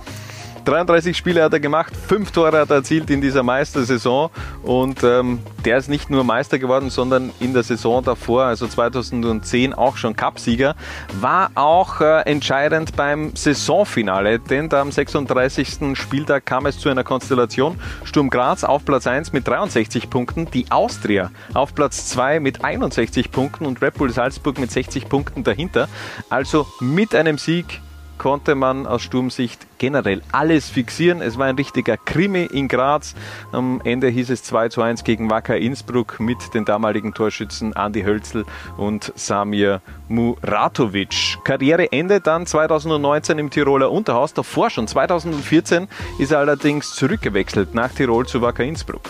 33 0.65 1.17
Spiele 1.17 1.43
hat 1.43 1.53
er 1.53 1.61
gemacht, 1.61 1.95
fünf 1.95 2.31
Tore 2.31 2.59
hat 2.59 2.71
er 2.71 2.77
erzielt 2.77 3.11
in 3.11 3.21
dieser 3.21 3.43
Meistersaison 3.43 4.31
und 4.63 5.03
ähm, 5.03 5.41
der 5.65 5.79
ist 5.79 5.89
nicht 5.89 6.11
nur 6.11 6.25
Meister 6.25 6.59
geworden, 6.59 6.91
sondern 6.91 7.31
in 7.41 7.53
der 7.53 7.63
Saison 7.63 8.03
davor, 8.03 8.45
also 8.45 8.67
2010 8.67 9.75
auch 9.75 9.97
schon 9.97 10.17
Cupsieger, 10.17 10.75
war 11.21 11.51
auch 11.55 12.01
äh, 12.01 12.23
entscheidend 12.23 12.97
beim 12.97 13.37
Saisonfinale, 13.37 14.39
denn 14.39 14.73
am 14.73 14.91
36. 14.91 15.97
Spieltag 15.99 16.47
kam 16.47 16.67
es 16.67 16.79
zu 16.79 16.89
einer 16.89 17.05
Konstellation. 17.05 17.79
Sturm 18.05 18.31
Graz 18.31 18.65
auf 18.65 18.85
Platz 18.85 19.07
1 19.07 19.33
mit 19.33 19.47
63 19.47 20.11
Punkten, 20.11 20.51
die 20.51 20.71
Austria 20.71 21.31
auf 21.53 21.75
Platz 21.75 22.09
2 22.09 22.41
mit 22.41 22.65
61 22.65 23.31
Punkten 23.31 23.67
und 23.67 23.83
Red 23.83 23.95
Bull 23.95 24.11
Salzburg 24.11 24.59
mit 24.59 24.71
60 24.71 25.09
Punkten 25.09 25.45
dahinter. 25.45 25.89
Also 26.31 26.67
mit 26.81 27.15
einem 27.15 27.39
Sieg 27.39 27.81
konnte 28.19 28.55
man 28.55 28.87
aus 28.87 29.03
Sturmsicht 29.03 29.67
generell 29.79 30.23
alles 30.33 30.69
fixieren. 30.69 31.21
Es 31.21 31.39
war 31.39 31.47
ein 31.47 31.57
richtiger 31.57 31.97
Krimi 31.97 32.45
in 32.45 32.69
Graz. 32.69 33.15
Am 33.53 33.81
Ende 33.85 34.09
hieß 34.09 34.31
es 34.31 34.43
2 34.43 34.69
zu 34.69 34.83
1 34.83 35.05
gegen 35.05 35.31
Wacker 35.31 35.57
Innsbruck 35.57 36.21
mit 36.21 36.55
den 36.55 36.65
damaligen 36.65 37.15
Torschützen 37.15 37.75
Andi 37.75 38.03
Hölzl 38.03 38.45
und 38.77 39.13
Samir 39.17 39.83
Muratovic. 40.09 41.39
Karriereende 41.45 42.21
dann 42.21 42.47
2019 42.47 43.39
im 43.39 43.51
Tiroler 43.51 43.91
Unterhaus. 43.91 44.35
Davor 44.35 44.71
schon 44.71 44.89
2014 44.89 45.89
ist 46.19 46.33
er 46.33 46.39
allerdings 46.39 46.95
zurückgewechselt 46.95 47.75
nach 47.75 47.93
Tirol 47.93 48.27
zu 48.27 48.41
Wacker 48.43 48.65
Innsbruck. 48.65 49.03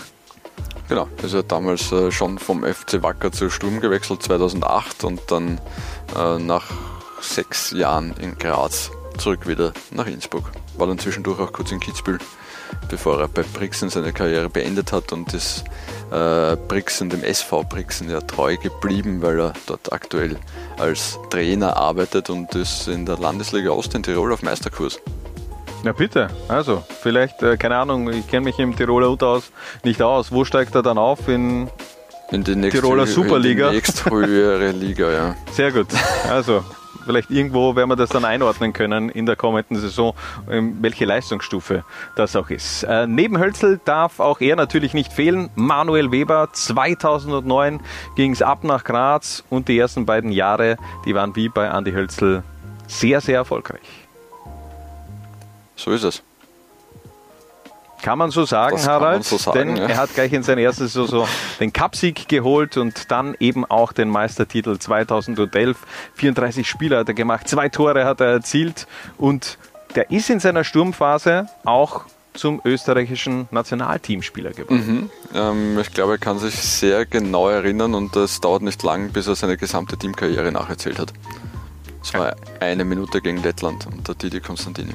Genau, 0.87 1.07
ist 1.23 1.33
ja 1.33 1.41
damals 1.41 1.91
äh, 1.91 2.11
schon 2.11 2.37
vom 2.37 2.63
FC 2.63 3.01
Wacker 3.01 3.31
zu 3.31 3.49
Sturm 3.49 3.81
gewechselt 3.81 4.21
2008 4.21 5.03
und 5.03 5.19
dann 5.31 5.59
äh, 6.15 6.37
nach 6.37 6.65
sechs 7.33 7.71
Jahren 7.71 8.13
in 8.19 8.37
Graz 8.37 8.91
zurück 9.17 9.47
wieder 9.47 9.73
nach 9.91 10.07
Innsbruck. 10.07 10.51
War 10.77 10.87
dann 10.87 10.99
zwischendurch 10.99 11.39
auch 11.39 11.53
kurz 11.53 11.71
in 11.71 11.79
Kitzbühel, 11.79 12.19
bevor 12.89 13.19
er 13.19 13.27
bei 13.27 13.43
Brixen 13.43 13.89
seine 13.89 14.13
Karriere 14.13 14.49
beendet 14.49 14.91
hat 14.91 15.11
und 15.13 15.33
ist 15.33 15.63
äh, 16.11 16.55
Brixen, 16.67 17.09
dem 17.09 17.23
SV 17.23 17.63
Brixen, 17.63 18.09
ja 18.09 18.21
treu 18.21 18.57
geblieben, 18.57 19.21
weil 19.21 19.39
er 19.39 19.53
dort 19.67 19.91
aktuell 19.93 20.37
als 20.77 21.17
Trainer 21.29 21.77
arbeitet 21.77 22.29
und 22.29 22.53
ist 22.55 22.87
in 22.87 23.05
der 23.05 23.17
Landesliga 23.17 23.71
Ost 23.71 23.95
in 23.95 24.03
Tirol 24.03 24.33
auf 24.33 24.43
Meisterkurs. 24.43 24.99
Ja, 25.83 25.91
bitte. 25.91 26.29
Also, 26.47 26.83
vielleicht, 27.01 27.43
äh, 27.43 27.57
keine 27.57 27.77
Ahnung, 27.77 28.11
ich 28.11 28.27
kenne 28.27 28.45
mich 28.45 28.57
im 28.57 28.75
Tiroler 28.75 29.09
Unterhaus 29.09 29.51
nicht 29.83 30.01
aus. 30.01 30.31
Wo 30.31 30.43
steigt 30.43 30.73
er 30.73 30.81
dann 30.81 30.97
auf? 30.97 31.27
In, 31.27 31.69
in 32.31 32.43
die 32.43 32.55
nächste, 32.55 32.81
Tiroler 32.81 33.05
Superliga? 33.05 33.67
In 33.67 33.71
die 33.71 33.75
nächsthöhere 33.77 34.71
Liga, 34.71 35.11
ja. 35.11 35.35
Sehr 35.51 35.71
gut. 35.71 35.87
Also, 36.27 36.63
vielleicht 37.05 37.29
irgendwo 37.29 37.75
werden 37.75 37.89
wir 37.89 37.95
das 37.95 38.09
dann 38.09 38.25
einordnen 38.25 38.73
können 38.73 39.09
in 39.09 39.25
der 39.25 39.35
kommenden 39.35 39.77
Saison, 39.77 40.13
ähm, 40.49 40.77
welche 40.81 41.05
Leistungsstufe 41.05 41.83
das 42.15 42.35
auch 42.35 42.49
ist. 42.49 42.83
Äh, 42.83 43.07
neben 43.07 43.39
Hölzel 43.39 43.79
darf 43.85 44.19
auch 44.19 44.41
er 44.41 44.55
natürlich 44.55 44.93
nicht 44.93 45.13
fehlen. 45.13 45.49
Manuel 45.55 46.11
Weber, 46.11 46.49
2009 46.51 47.79
ging 48.15 48.31
es 48.31 48.41
ab 48.41 48.63
nach 48.63 48.83
Graz 48.83 49.43
und 49.49 49.67
die 49.67 49.77
ersten 49.77 50.05
beiden 50.05 50.31
Jahre, 50.31 50.77
die 51.05 51.15
waren 51.15 51.35
wie 51.35 51.49
bei 51.49 51.69
Andi 51.69 51.91
Hölzel 51.91 52.43
sehr, 52.87 53.21
sehr 53.21 53.35
erfolgreich. 53.35 53.81
So 55.75 55.91
ist 55.91 56.03
es. 56.03 56.23
Kann 58.05 58.19
man 58.19 58.29
so 58.29 58.45
sagen, 58.45 58.75
Das 58.75 58.87
Harald? 58.87 59.23
so 59.23 59.39
sagen, 59.39 59.57
denn 59.57 59.77
ja. 59.77 59.87
er 59.87 59.97
hat 59.97 60.13
gleich 60.13 60.31
in 60.31 60.43
seiner 60.43 60.61
ersten 60.61 60.87
Saison 60.87 61.27
den 61.59 61.73
Cupsieg 61.73 62.27
geholt 62.29 62.77
und 62.77 63.09
dann 63.09 63.35
eben 63.39 63.65
auch 63.65 63.93
den 63.93 64.09
Meistertitel 64.09 64.77
2011. 64.77 65.75
34 66.13 66.69
Spiele 66.69 66.99
hat 66.99 67.07
er 67.07 67.15
gemacht, 67.15 67.47
zwei 67.49 67.67
Tore 67.67 68.05
hat 68.05 68.21
er 68.21 68.27
erzielt 68.27 68.85
und 69.17 69.57
der 69.95 70.11
ist 70.11 70.29
in 70.29 70.39
seiner 70.39 70.63
Sturmphase 70.63 71.47
auch 71.63 72.05
zum 72.35 72.61
österreichischen 72.63 73.47
Nationalteamspieler 73.49 74.51
geworden. 74.51 75.09
Mhm. 75.33 75.37
Ähm, 75.39 75.79
ich 75.79 75.91
glaube, 75.91 76.11
er 76.13 76.19
kann 76.19 76.37
sich 76.37 76.53
sehr 76.53 77.07
genau 77.07 77.49
erinnern 77.49 77.95
und 77.95 78.15
es 78.15 78.39
dauert 78.39 78.61
nicht 78.61 78.83
lang, 78.83 79.13
bis 79.13 79.25
er 79.25 79.33
seine 79.33 79.57
gesamte 79.57 79.97
Teamkarriere 79.97 80.51
nacherzählt 80.51 80.99
hat. 80.99 81.11
Es 82.03 82.13
war 82.13 82.35
eine 82.59 82.85
Minute 82.85 83.19
gegen 83.19 83.41
Lettland 83.41 83.87
unter 83.87 84.13
Didi 84.13 84.41
Konstantini. 84.41 84.93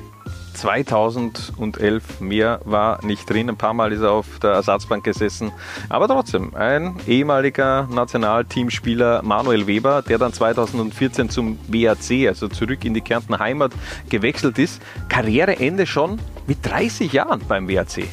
2011 0.60 2.20
mehr 2.20 2.60
war 2.64 3.02
nicht 3.02 3.28
drin. 3.30 3.48
Ein 3.48 3.56
paar 3.56 3.72
Mal 3.72 3.92
ist 3.92 4.02
er 4.02 4.12
auf 4.12 4.38
der 4.40 4.50
Ersatzbank 4.50 5.04
gesessen. 5.04 5.52
Aber 5.88 6.06
trotzdem, 6.06 6.54
ein 6.54 6.96
ehemaliger 7.06 7.88
Nationalteamspieler 7.90 9.22
Manuel 9.22 9.66
Weber, 9.66 10.02
der 10.02 10.18
dann 10.18 10.34
2014 10.34 11.30
zum 11.30 11.58
WAC, 11.68 12.28
also 12.28 12.48
zurück 12.48 12.84
in 12.84 12.92
die 12.92 13.00
Kärntner 13.00 13.38
Heimat, 13.38 13.72
gewechselt 14.10 14.58
ist. 14.58 14.82
Karriereende 15.08 15.86
schon 15.86 16.20
mit 16.46 16.58
30 16.62 17.10
Jahren 17.10 17.40
beim 17.48 17.66
WAC. 17.66 18.04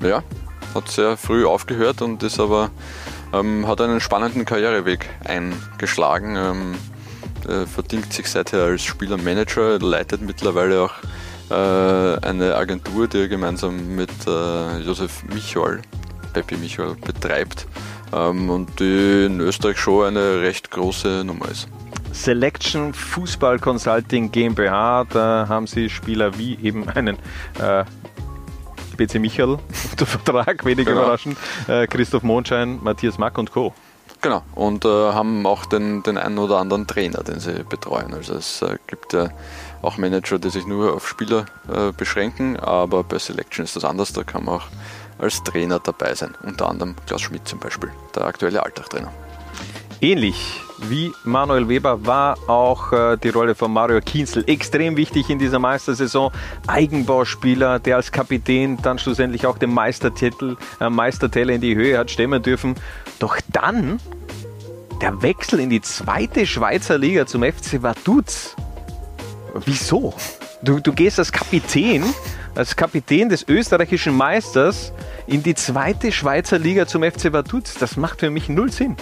Ja, 0.00 0.22
hat 0.74 0.88
sehr 0.88 1.16
früh 1.16 1.44
aufgehört 1.44 2.00
und 2.00 2.22
ist 2.22 2.38
aber 2.38 2.70
ähm, 3.32 3.66
hat 3.66 3.80
einen 3.80 4.00
spannenden 4.00 4.44
Karriereweg 4.44 5.08
eingeschlagen. 5.24 6.36
Ähm, 6.36 6.74
äh, 7.48 7.66
verdingt 7.66 8.12
sich 8.12 8.28
seither 8.28 8.62
als 8.64 8.84
Spieler-Manager, 8.84 9.80
leitet 9.80 10.22
mittlerweile 10.22 10.82
auch 10.82 10.94
eine 11.54 12.54
Agentur, 12.56 13.08
die 13.08 13.20
er 13.20 13.28
gemeinsam 13.28 13.94
mit 13.96 14.10
äh, 14.26 14.78
Josef 14.80 15.22
Michol, 15.32 15.80
Peppi 16.32 16.56
Michol, 16.56 16.94
betreibt 17.04 17.66
ähm, 18.12 18.50
und 18.50 18.80
die 18.80 19.24
in 19.26 19.40
Österreich 19.40 19.78
schon 19.78 20.06
eine 20.08 20.40
recht 20.42 20.70
große 20.70 21.22
Nummer 21.24 21.48
ist. 21.48 21.68
Selection 22.12 22.92
Fußball 22.94 23.58
Consulting 23.58 24.30
GmbH, 24.32 25.04
da 25.10 25.46
haben 25.48 25.66
sie 25.66 25.88
Spieler 25.88 26.36
wie 26.38 26.58
eben 26.62 26.88
einen 26.88 27.16
äh, 27.60 27.84
BC 28.96 29.20
Michael 29.20 29.58
unter 29.92 30.06
Vertrag, 30.06 30.64
wenig 30.64 30.86
Genau. 30.86 31.02
überraschend, 31.02 31.38
äh, 31.68 31.86
Christoph 31.86 32.22
Mondschein, 32.24 32.78
Matthias 32.82 33.18
Mack 33.18 33.38
und 33.38 33.52
Co. 33.52 33.72
Genau, 34.20 34.42
und 34.56 34.84
äh, 34.84 34.88
haben 34.88 35.46
auch 35.46 35.64
den, 35.66 36.02
den 36.02 36.18
einen 36.18 36.38
oder 36.38 36.58
anderen 36.58 36.88
Trainer, 36.88 37.22
den 37.22 37.38
sie 37.38 37.62
betreuen. 37.62 38.12
Also 38.14 38.34
es 38.34 38.62
äh, 38.62 38.76
gibt 38.88 39.12
ja 39.12 39.28
auch 39.82 39.98
Manager, 39.98 40.38
die 40.38 40.50
sich 40.50 40.66
nur 40.66 40.94
auf 40.94 41.08
Spieler 41.08 41.46
äh, 41.72 41.92
beschränken, 41.92 42.56
aber 42.56 43.04
bei 43.04 43.18
Selection 43.18 43.64
ist 43.64 43.76
das 43.76 43.84
anders, 43.84 44.12
da 44.12 44.24
kann 44.24 44.44
man 44.44 44.56
auch 44.56 44.66
als 45.18 45.42
Trainer 45.42 45.78
dabei 45.78 46.14
sein. 46.14 46.34
Unter 46.42 46.68
anderem 46.68 46.94
Klaus 47.06 47.22
Schmidt 47.22 47.46
zum 47.48 47.58
Beispiel, 47.58 47.90
der 48.14 48.24
aktuelle 48.24 48.62
Alltagtrainer. 48.62 49.12
Ähnlich 50.00 50.60
wie 50.88 51.12
Manuel 51.24 51.68
Weber 51.68 52.06
war 52.06 52.38
auch 52.48 52.92
äh, 52.92 53.16
die 53.16 53.30
Rolle 53.30 53.56
von 53.56 53.72
Mario 53.72 54.00
Kienzel 54.00 54.44
extrem 54.46 54.96
wichtig 54.96 55.28
in 55.28 55.40
dieser 55.40 55.58
Meistersaison. 55.58 56.30
Eigenbauspieler, 56.68 57.80
der 57.80 57.96
als 57.96 58.12
Kapitän 58.12 58.78
dann 58.80 59.00
schlussendlich 59.00 59.46
auch 59.46 59.58
den 59.58 59.74
Meistertitel, 59.74 60.56
äh, 60.80 60.88
Meisterteller 60.88 61.54
in 61.54 61.60
die 61.60 61.74
Höhe 61.74 61.98
hat 61.98 62.12
stemmen 62.12 62.40
dürfen. 62.40 62.76
Doch 63.18 63.38
dann 63.48 63.98
der 65.00 65.20
Wechsel 65.22 65.58
in 65.58 65.70
die 65.70 65.80
zweite 65.80 66.46
Schweizer 66.46 66.96
Liga 66.96 67.26
zum 67.26 67.42
FC 67.42 67.82
Vaduz. 67.82 68.54
Wieso? 69.64 70.14
Du, 70.62 70.80
du 70.80 70.92
gehst 70.92 71.18
als 71.18 71.30
Kapitän, 71.30 72.04
als 72.54 72.74
Kapitän 72.74 73.28
des 73.28 73.46
österreichischen 73.48 74.16
Meisters 74.16 74.92
in 75.26 75.42
die 75.42 75.54
zweite 75.54 76.10
Schweizer 76.10 76.58
Liga 76.58 76.86
zum 76.86 77.02
FC 77.02 77.32
Vaduz. 77.32 77.74
Das 77.78 77.96
macht 77.96 78.20
für 78.20 78.30
mich 78.30 78.48
null 78.48 78.72
Sinn. 78.72 78.96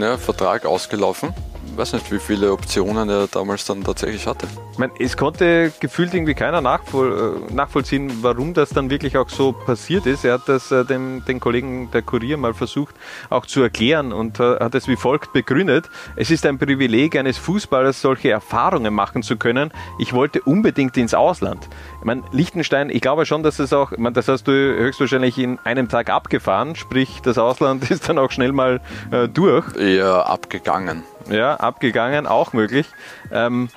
Ja, 0.00 0.16
Vertrag 0.16 0.64
ausgelaufen. 0.64 1.34
Ich 1.72 1.78
weiß 1.78 1.94
nicht, 1.94 2.12
wie 2.12 2.18
viele 2.18 2.52
Optionen 2.52 3.08
er 3.08 3.26
damals 3.28 3.64
dann 3.64 3.82
tatsächlich 3.82 4.26
hatte. 4.26 4.46
Ich 4.72 4.78
meine, 4.78 4.92
es 4.98 5.16
konnte 5.16 5.72
gefühlt 5.80 6.12
irgendwie 6.12 6.34
keiner 6.34 6.60
nachvoll, 6.60 7.46
äh, 7.50 7.54
nachvollziehen, 7.54 8.12
warum 8.20 8.52
das 8.52 8.68
dann 8.68 8.90
wirklich 8.90 9.16
auch 9.16 9.30
so 9.30 9.52
passiert 9.52 10.04
ist. 10.04 10.22
Er 10.26 10.34
hat 10.34 10.46
das 10.46 10.70
äh, 10.70 10.84
dem, 10.84 11.24
den 11.24 11.40
Kollegen 11.40 11.90
der 11.90 12.02
Kurier 12.02 12.36
mal 12.36 12.52
versucht 12.52 12.94
auch 13.30 13.46
zu 13.46 13.62
erklären 13.62 14.12
und 14.12 14.38
äh, 14.38 14.58
hat 14.60 14.74
es 14.74 14.86
wie 14.86 14.96
folgt 14.96 15.32
begründet. 15.32 15.88
Es 16.14 16.30
ist 16.30 16.44
ein 16.44 16.58
Privileg 16.58 17.16
eines 17.16 17.38
Fußballers, 17.38 18.02
solche 18.02 18.30
Erfahrungen 18.30 18.92
machen 18.92 19.22
zu 19.22 19.38
können. 19.38 19.72
Ich 19.98 20.12
wollte 20.12 20.42
unbedingt 20.42 20.98
ins 20.98 21.14
Ausland. 21.14 21.70
Ich 22.02 22.06
meine, 22.06 22.24
Liechtenstein, 22.32 22.90
ich 22.90 23.00
glaube 23.00 23.26
schon, 23.26 23.44
dass 23.44 23.60
es 23.60 23.72
auch, 23.72 23.92
ich 23.92 23.98
meine, 23.98 24.14
das 24.14 24.26
hast 24.26 24.48
du 24.48 24.50
höchstwahrscheinlich 24.50 25.38
in 25.38 25.60
einem 25.60 25.88
Tag 25.88 26.10
abgefahren, 26.10 26.74
sprich 26.74 27.20
das 27.22 27.38
Ausland 27.38 27.88
ist 27.92 28.08
dann 28.08 28.18
auch 28.18 28.32
schnell 28.32 28.50
mal 28.50 28.80
äh, 29.12 29.28
durch. 29.28 29.76
Eher 29.76 30.28
abgegangen. 30.28 31.04
Ja, 31.30 31.54
abgegangen, 31.54 32.26
auch 32.26 32.54
möglich. 32.54 32.88
Ähm, 33.30 33.68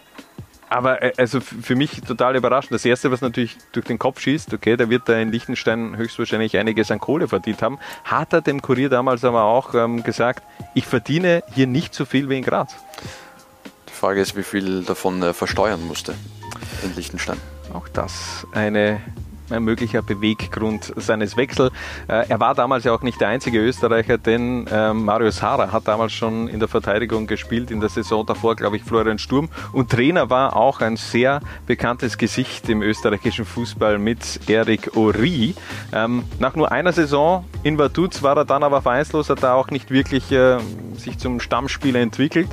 aber 0.69 1.03
äh, 1.03 1.13
also 1.17 1.39
für 1.39 1.75
mich 1.75 2.01
total 2.01 2.35
überraschend. 2.35 2.71
Das 2.71 2.83
Erste, 2.83 3.11
was 3.11 3.21
natürlich 3.21 3.57
durch 3.73 3.85
den 3.85 3.99
Kopf 3.99 4.19
schießt, 4.21 4.55
okay, 4.55 4.75
der 4.75 4.89
wird 4.89 5.07
da 5.07 5.19
in 5.19 5.31
Liechtenstein 5.31 5.95
höchstwahrscheinlich 5.95 6.57
einiges 6.57 6.89
an 6.89 6.99
Kohle 6.99 7.27
verdient 7.27 7.61
haben, 7.61 7.77
hat 8.05 8.33
er 8.33 8.41
dem 8.41 8.59
Kurier 8.59 8.89
damals 8.89 9.23
aber 9.23 9.43
auch 9.43 9.75
ähm, 9.75 10.01
gesagt, 10.01 10.41
ich 10.73 10.87
verdiene 10.87 11.43
hier 11.53 11.67
nicht 11.67 11.93
so 11.93 12.05
viel 12.05 12.27
wie 12.27 12.39
in 12.39 12.43
Graz. 12.43 12.73
Die 13.87 13.93
Frage 13.93 14.19
ist, 14.19 14.35
wie 14.35 14.41
viel 14.41 14.83
davon 14.83 15.21
er 15.21 15.35
versteuern 15.35 15.85
musste 15.85 16.15
in 16.81 16.95
Liechtenstein. 16.95 17.37
Auch 17.75 17.89
das 17.89 18.47
eine, 18.53 19.01
ein 19.49 19.63
möglicher 19.63 20.01
Beweggrund 20.01 20.93
seines 20.95 21.35
Wechsels. 21.35 21.73
Äh, 22.07 22.29
er 22.29 22.39
war 22.39 22.55
damals 22.55 22.85
ja 22.85 22.93
auch 22.93 23.01
nicht 23.01 23.19
der 23.19 23.27
einzige 23.27 23.59
Österreicher, 23.59 24.17
denn 24.17 24.65
ähm, 24.71 25.03
Mario 25.03 25.29
Sara 25.29 25.73
hat 25.73 25.85
damals 25.89 26.13
schon 26.13 26.47
in 26.47 26.59
der 26.59 26.69
Verteidigung 26.69 27.27
gespielt, 27.27 27.71
in 27.71 27.81
der 27.81 27.89
Saison 27.89 28.25
davor, 28.25 28.55
glaube 28.55 28.77
ich, 28.77 28.83
Florian 28.83 29.19
Sturm. 29.19 29.49
Und 29.73 29.91
Trainer 29.91 30.29
war 30.29 30.55
auch 30.55 30.79
ein 30.79 30.95
sehr 30.95 31.41
bekanntes 31.67 32.17
Gesicht 32.17 32.69
im 32.69 32.81
österreichischen 32.81 33.43
Fußball 33.43 33.97
mit 33.97 34.49
Erik 34.49 34.95
Ori. 34.95 35.53
Ähm, 35.91 36.23
nach 36.39 36.55
nur 36.55 36.71
einer 36.71 36.93
Saison 36.93 37.43
in 37.63 37.77
Vaduz 37.77 38.23
war 38.23 38.37
er 38.37 38.45
dann 38.45 38.63
aber 38.63 38.81
vereinslos, 38.81 39.29
hat 39.29 39.43
da 39.43 39.53
auch 39.53 39.69
nicht 39.69 39.91
wirklich 39.91 40.31
äh, 40.31 40.59
sich 40.95 41.17
zum 41.17 41.41
Stammspieler 41.41 41.99
entwickelt. 41.99 42.47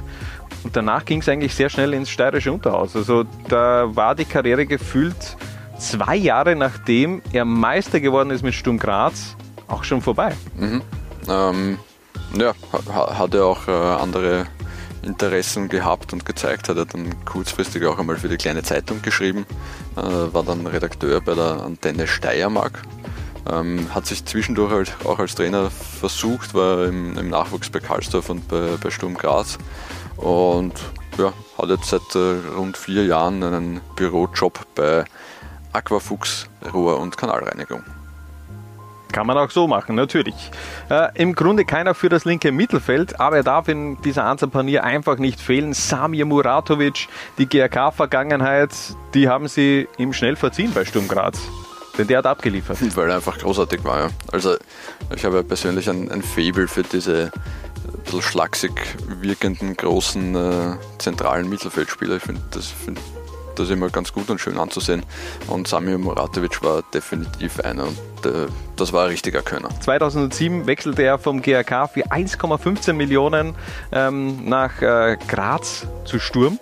Und 0.65 0.77
danach 0.77 1.05
ging 1.05 1.21
es 1.21 1.29
eigentlich 1.29 1.55
sehr 1.55 1.69
schnell 1.69 1.93
ins 1.95 2.11
steirische 2.11 2.53
Unterhaus. 2.53 2.95
Also 2.97 3.25
da 3.49 3.95
war 3.95 4.15
die 4.15 4.25
Karriere 4.25 4.67
gefühlt 4.67 5.37
zwei 5.79 6.15
Jahre 6.17 6.55
nachdem 6.55 7.23
er 7.33 7.45
Meister 7.45 7.99
geworden 8.01 8.31
ist 8.31 8.43
mit 8.43 8.55
Sturm 8.55 8.79
Graz 8.79 9.37
auch 9.69 9.83
schon 9.85 10.01
vorbei. 10.01 10.35
Ähm, 11.29 11.79
ja, 12.39 12.53
ha- 12.93 13.19
hat 13.19 13.35
er 13.35 13.47
auch 13.47 13.67
äh, 13.69 13.71
andere 13.73 14.47
Interessen 15.03 15.69
gehabt 15.69 16.13
und 16.13 16.25
gezeigt 16.25 16.69
hat. 16.69 16.77
Er 16.77 16.85
dann 16.87 17.25
kurzfristig 17.25 17.85
auch 17.87 17.99
einmal 17.99 18.17
für 18.17 18.29
die 18.29 18.37
kleine 18.37 18.63
Zeitung 18.63 19.03
geschrieben, 19.03 19.47
äh, 19.97 20.01
war 20.01 20.45
dann 20.45 20.67
Redakteur 20.67 21.21
bei 21.21 21.35
der 21.35 21.63
Antenne 21.65 22.07
Steiermark. 22.07 22.83
Ähm, 23.51 23.93
hat 23.95 24.07
sich 24.07 24.25
zwischendurch 24.25 24.73
halt 24.73 24.97
auch 25.05 25.19
als 25.19 25.35
Trainer 25.35 25.71
versucht, 25.71 26.55
war 26.55 26.87
im, 26.87 27.19
im 27.19 27.29
Nachwuchs 27.29 27.71
bei 27.71 27.81
Karlsdorf 27.81 28.31
und 28.31 28.47
bei, 28.49 28.77
bei 28.81 28.91
Sturm 28.91 29.15
Graz 29.15 29.59
und 30.17 30.75
ja, 31.19 31.33
hat 31.59 31.69
jetzt 31.69 31.89
seit 31.89 32.15
äh, 32.15 32.37
rund 32.57 32.77
vier 32.77 33.05
Jahren 33.05 33.43
einen 33.43 33.81
Bürojob 33.97 34.61
bei 34.75 35.05
Aquafuchs 35.73 36.49
Rohr- 36.73 37.01
und 37.01 37.17
Kanalreinigung. 37.17 37.83
Kann 39.13 39.27
man 39.27 39.37
auch 39.37 39.51
so 39.51 39.67
machen, 39.67 39.95
natürlich. 39.95 40.51
Äh, 40.89 41.09
Im 41.21 41.35
Grunde 41.35 41.67
keiner 41.67 41.95
für 41.95 42.09
das 42.09 42.25
linke 42.25 42.51
Mittelfeld, 42.51 43.21
aber 43.21 43.37
er 43.37 43.43
darf 43.43 43.69
in 43.69 44.01
dieser 44.01 44.25
Ansapanier 44.25 44.85
einfach 44.85 45.19
nicht 45.19 45.39
fehlen. 45.39 45.75
Samir 45.75 46.25
Muratovic, 46.25 47.09
die 47.37 47.47
GRK-Vergangenheit, 47.47 48.71
die 49.13 49.29
haben 49.29 49.49
sie 49.49 49.87
ihm 49.99 50.15
schnell 50.15 50.37
verziehen 50.37 50.73
bei 50.75 50.87
Sturm 50.87 51.09
Graz. 51.09 51.39
Denn 51.99 52.07
der 52.07 52.19
hat 52.19 52.27
abgeliefert. 52.27 52.79
Weil 52.97 53.11
er 53.11 53.17
einfach 53.17 53.39
großartig 53.39 53.85
war, 53.85 53.99
ja. 53.99 54.09
Also 54.31 54.57
ich 55.15 55.25
habe 55.25 55.43
persönlich 55.45 55.89
ein, 55.89 56.11
ein 56.11 56.23
Faible 56.23 56.69
für 56.69 56.83
diese 56.83 57.31
ein 57.87 58.03
bisschen 58.05 58.23
schlaksig 58.23 58.73
wirkenden 59.21 59.77
großen 59.77 60.35
äh, 60.35 60.77
zentralen 60.99 61.49
Mittelfeldspieler. 61.49 62.17
Ich 62.17 62.23
finde 62.23 62.43
das, 62.53 62.69
find 62.69 62.99
das 63.57 63.71
immer 63.71 63.91
ganz 63.91 64.13
gut 64.13 64.31
und 64.31 64.41
schön 64.41 64.59
anzusehen. 64.59 65.03
Und 65.49 65.69
Samir 65.69 65.99
Muratovic 65.99 66.63
war 66.63 66.83
definitiv 66.95 67.61
einer 67.61 67.85
und 67.85 68.27
äh, 68.27 68.47
das 68.77 68.93
war 68.93 69.05
ein 69.05 69.11
richtiger 69.11 69.43
Könner. 69.43 69.69
2007 69.81 70.67
wechselte 70.67 71.03
er 71.03 71.19
vom 71.19 71.43
GRK 71.43 71.89
für 71.89 72.07
1,15 72.07 72.95
Millionen 72.95 73.55
ähm, 73.93 74.49
nach 74.49 74.81
äh, 74.81 75.17
Graz 75.29 75.87
zu 76.05 76.19
Sturm 76.19 76.59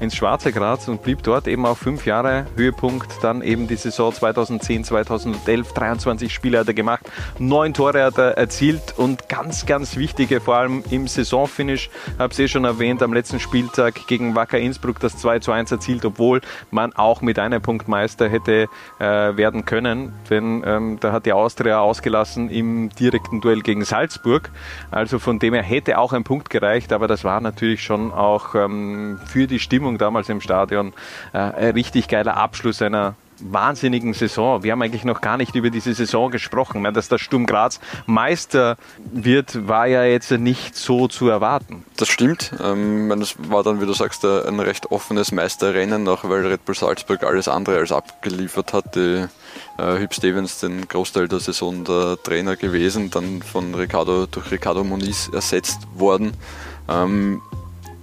ins 0.00 0.16
Schwarze 0.16 0.52
Graz 0.52 0.88
und 0.88 1.02
blieb 1.02 1.22
dort 1.22 1.46
eben 1.46 1.66
auch 1.66 1.76
fünf 1.76 2.06
Jahre. 2.06 2.46
Höhepunkt 2.56 3.22
dann 3.22 3.42
eben 3.42 3.68
die 3.68 3.76
Saison 3.76 4.12
2010, 4.12 4.84
2011, 4.84 5.72
23 5.72 6.32
Spiele 6.32 6.58
hat 6.58 6.68
er 6.68 6.74
gemacht, 6.74 7.08
neun 7.38 7.74
Tore 7.74 8.02
hat 8.02 8.18
er 8.18 8.36
erzielt 8.36 8.94
und 8.96 9.28
ganz, 9.28 9.66
ganz 9.66 9.96
wichtige, 9.96 10.40
vor 10.40 10.56
allem 10.56 10.82
im 10.90 11.06
Saisonfinish, 11.06 11.90
habe 12.18 12.32
es 12.32 12.38
eh 12.38 12.48
schon 12.48 12.64
erwähnt, 12.64 13.02
am 13.02 13.12
letzten 13.12 13.40
Spieltag 13.40 14.06
gegen 14.06 14.34
Wacker 14.34 14.58
Innsbruck 14.58 15.00
das 15.00 15.16
2 15.18 15.40
zu 15.40 15.52
1 15.52 15.70
erzielt, 15.70 16.04
obwohl 16.04 16.40
man 16.70 16.92
auch 16.94 17.20
mit 17.20 17.38
einem 17.38 17.60
Punkt 17.62 17.88
Meister 17.88 18.28
hätte 18.28 18.68
äh, 18.98 19.04
werden 19.04 19.64
können, 19.64 20.12
denn 20.28 20.62
ähm, 20.66 20.98
da 21.00 21.12
hat 21.12 21.26
die 21.26 21.32
Austria 21.32 21.80
ausgelassen 21.80 22.50
im 22.50 22.88
direkten 22.90 23.40
Duell 23.40 23.60
gegen 23.60 23.84
Salzburg. 23.84 24.50
Also 24.90 25.18
von 25.18 25.38
dem 25.38 25.54
her 25.54 25.62
hätte 25.62 25.98
auch 25.98 26.12
ein 26.12 26.24
Punkt 26.24 26.50
gereicht, 26.50 26.92
aber 26.92 27.08
das 27.08 27.24
war 27.24 27.40
natürlich 27.40 27.82
schon 27.82 28.12
auch 28.12 28.54
ähm, 28.54 29.18
für 29.26 29.46
die 29.46 29.58
Stimmung 29.58 29.89
damals 29.98 30.28
im 30.28 30.40
Stadion. 30.40 30.92
Äh, 31.32 31.38
ein 31.38 31.72
richtig 31.72 32.08
geiler 32.08 32.36
Abschluss 32.36 32.82
einer 32.82 33.14
wahnsinnigen 33.42 34.12
Saison. 34.14 34.62
Wir 34.62 34.72
haben 34.72 34.82
eigentlich 34.82 35.04
noch 35.04 35.20
gar 35.20 35.36
nicht 35.36 35.54
über 35.54 35.70
diese 35.70 35.94
Saison 35.94 36.30
gesprochen. 36.30 36.84
Dass 36.92 37.08
der 37.08 37.18
Sturm 37.18 37.46
Graz 37.46 37.80
Meister 38.06 38.76
wird, 39.12 39.66
war 39.68 39.86
ja 39.86 40.04
jetzt 40.04 40.30
nicht 40.30 40.76
so 40.76 41.08
zu 41.08 41.28
erwarten. 41.28 41.84
Das 41.96 42.08
stimmt. 42.08 42.52
Ähm, 42.62 43.10
es 43.12 43.36
war 43.50 43.62
dann, 43.62 43.80
wie 43.80 43.86
du 43.86 43.92
sagst, 43.92 44.24
ein 44.24 44.60
recht 44.60 44.90
offenes 44.90 45.32
Meisterrennen, 45.32 46.06
auch 46.08 46.24
weil 46.24 46.46
Red 46.46 46.64
Bull 46.64 46.74
Salzburg 46.74 47.22
alles 47.24 47.48
andere 47.48 47.78
als 47.78 47.92
abgeliefert 47.92 48.72
hat. 48.72 48.94
Die, 48.94 49.26
äh, 49.78 49.98
Hüb 49.98 50.14
Stevens 50.14 50.60
den 50.60 50.86
Großteil 50.88 51.28
der 51.28 51.40
Saison 51.40 51.84
der 51.84 52.18
Trainer 52.22 52.56
gewesen, 52.56 53.10
dann 53.10 53.42
von 53.42 53.74
Ricardo 53.74 54.26
durch 54.26 54.50
Ricardo 54.50 54.84
Moniz 54.84 55.30
ersetzt 55.32 55.80
worden. 55.94 56.32
Ähm, 56.88 57.40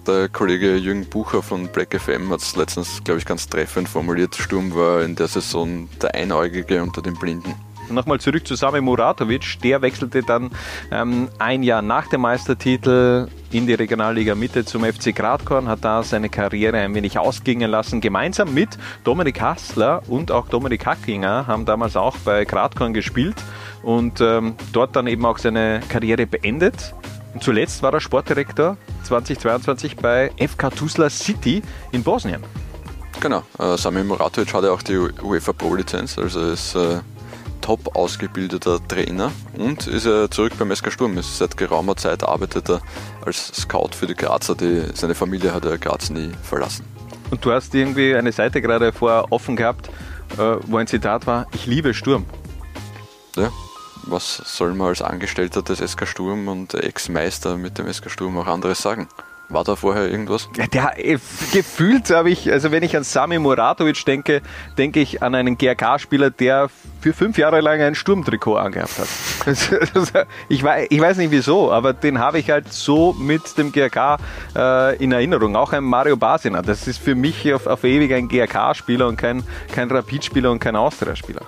der 0.07 0.29
Kollege 0.29 0.77
Jürgen 0.77 1.05
Bucher 1.05 1.43
von 1.43 1.67
Black 1.67 1.99
FM 1.99 2.31
hat 2.31 2.39
es 2.39 2.55
letztens, 2.55 3.03
glaube 3.03 3.19
ich, 3.19 3.25
ganz 3.25 3.47
treffend 3.49 3.89
formuliert. 3.89 4.35
Sturm 4.35 4.73
war 4.73 5.03
in 5.03 5.15
der 5.15 5.27
Saison 5.27 5.89
der 6.01 6.15
Einäugige 6.15 6.81
unter 6.81 7.01
den 7.01 7.13
Blinden. 7.15 7.53
Nochmal 7.89 8.19
zurück 8.19 8.45
zu 8.45 8.55
Sami 8.55 8.81
Muratovic. 8.81 9.59
Der 9.63 9.81
wechselte 9.81 10.21
dann 10.21 10.51
ähm, 10.91 11.29
ein 11.39 11.63
Jahr 11.63 11.81
nach 11.81 12.07
dem 12.07 12.21
Meistertitel 12.21 13.27
in 13.51 13.65
die 13.65 13.73
Regionalliga 13.73 14.35
Mitte 14.35 14.65
zum 14.65 14.83
FC 14.83 15.15
Gradkorn, 15.15 15.69
hat 15.69 15.85
da 15.85 16.03
seine 16.03 16.29
Karriere 16.29 16.77
ein 16.79 16.93
wenig 16.95 17.17
ausgingen 17.17 17.71
lassen. 17.71 18.01
Gemeinsam 18.01 18.53
mit 18.53 18.77
Dominik 19.03 19.39
Hassler 19.39 20.01
und 20.07 20.31
auch 20.31 20.49
Dominik 20.49 20.85
Hackinger 20.85 21.47
haben 21.47 21.65
damals 21.65 21.95
auch 21.95 22.17
bei 22.17 22.43
Gradkorn 22.43 22.93
gespielt 22.93 23.37
und 23.83 24.19
ähm, 24.19 24.55
dort 24.73 24.95
dann 24.95 25.07
eben 25.07 25.25
auch 25.25 25.37
seine 25.37 25.81
Karriere 25.87 26.25
beendet. 26.25 26.93
Und 27.37 27.43
zuletzt 27.43 27.83
war 27.83 27.93
er 27.93 28.01
Sportdirektor 28.01 28.77
2022 29.03 29.95
bei 29.97 30.31
FK 30.39 30.71
Tuzla 30.71 31.07
City 31.07 31.61
in 31.91 32.01
Bosnien. 32.01 32.43
Genau, 33.19 33.43
äh, 33.59 33.77
Sami 33.77 34.03
Muratovic 34.03 34.51
hatte 34.55 34.71
auch 34.71 34.81
die 34.81 34.97
UEFA 34.97 35.53
Pro-Lizenz, 35.53 36.17
also 36.17 36.49
ist 36.49 36.73
äh, 36.73 36.97
top 37.61 37.95
ausgebildeter 37.95 38.79
Trainer 38.87 39.31
und 39.55 39.85
ist 39.85 40.07
er 40.07 40.31
zurück 40.31 40.53
beim 40.57 40.75
SK 40.75 40.91
Sturm. 40.91 41.15
Ist 41.19 41.37
seit 41.37 41.55
geraumer 41.55 41.95
Zeit 41.95 42.23
arbeitet 42.23 42.71
er 42.71 42.81
als 43.23 43.55
Scout 43.55 43.91
für 43.91 44.07
die 44.07 44.15
Grazer. 44.15 44.55
Die, 44.55 44.85
seine 44.95 45.13
Familie 45.13 45.53
hat 45.53 45.63
er 45.63 45.77
Graz 45.77 46.09
nie 46.09 46.31
verlassen. 46.41 46.85
Und 47.29 47.45
du 47.45 47.51
hast 47.51 47.75
irgendwie 47.75 48.15
eine 48.15 48.31
Seite 48.31 48.63
gerade 48.63 48.91
vorher 48.91 49.31
offen 49.31 49.55
gehabt, 49.55 49.89
äh, 50.39 50.55
wo 50.65 50.77
ein 50.77 50.87
Zitat 50.87 51.27
war: 51.27 51.45
Ich 51.53 51.67
liebe 51.67 51.93
Sturm. 51.93 52.25
Ja, 53.35 53.51
was 54.09 54.37
soll 54.45 54.73
man 54.73 54.87
als 54.87 55.01
Angestellter 55.01 55.61
des 55.61 55.79
SK 55.79 56.07
Sturm 56.07 56.47
und 56.47 56.73
Ex-Meister 56.73 57.57
mit 57.57 57.77
dem 57.77 57.91
SK 57.91 58.09
Sturm 58.11 58.37
auch 58.37 58.47
anderes 58.47 58.81
sagen? 58.81 59.07
War 59.49 59.63
da 59.63 59.77
vorher 59.77 60.09
irgendwas? 60.09 60.49
Ja, 60.73 60.91
äh, 60.97 61.17
gefühlt 61.53 62.09
habe 62.09 62.29
ich, 62.29 62.51
also 62.51 62.71
wenn 62.71 62.83
ich 62.83 62.97
an 62.97 63.03
Sami 63.03 63.39
Muratovic 63.39 64.03
denke, 64.03 64.41
denke 64.77 64.99
ich 64.99 65.23
an 65.23 65.35
einen 65.35 65.57
GRK-Spieler, 65.57 66.31
der 66.31 66.69
für 66.99 67.13
fünf 67.13 67.37
Jahre 67.37 67.61
lang 67.61 67.79
ein 67.79 67.95
Sturmtrikot 67.95 68.57
angehabt 68.57 68.99
hat. 68.99 70.27
ich, 70.49 70.63
weiß, 70.63 70.87
ich 70.89 70.99
weiß 70.99 71.15
nicht 71.17 71.31
wieso, 71.31 71.71
aber 71.71 71.93
den 71.93 72.19
habe 72.19 72.39
ich 72.39 72.49
halt 72.49 72.73
so 72.73 73.13
mit 73.13 73.57
dem 73.57 73.71
GRK 73.71 74.17
äh, 74.53 75.01
in 75.01 75.13
Erinnerung. 75.13 75.55
Auch 75.55 75.71
ein 75.71 75.85
Mario 75.85 76.17
Basina. 76.17 76.61
Das 76.61 76.85
ist 76.85 76.97
für 76.97 77.15
mich 77.15 77.53
auf, 77.53 77.67
auf 77.67 77.85
ewig 77.85 78.13
ein 78.13 78.27
GRK-Spieler 78.27 79.07
und 79.07 79.15
kein, 79.15 79.43
kein 79.73 79.89
Rapid-Spieler 79.89 80.51
und 80.51 80.59
kein 80.59 80.75
Austria-Spieler. 80.75 81.43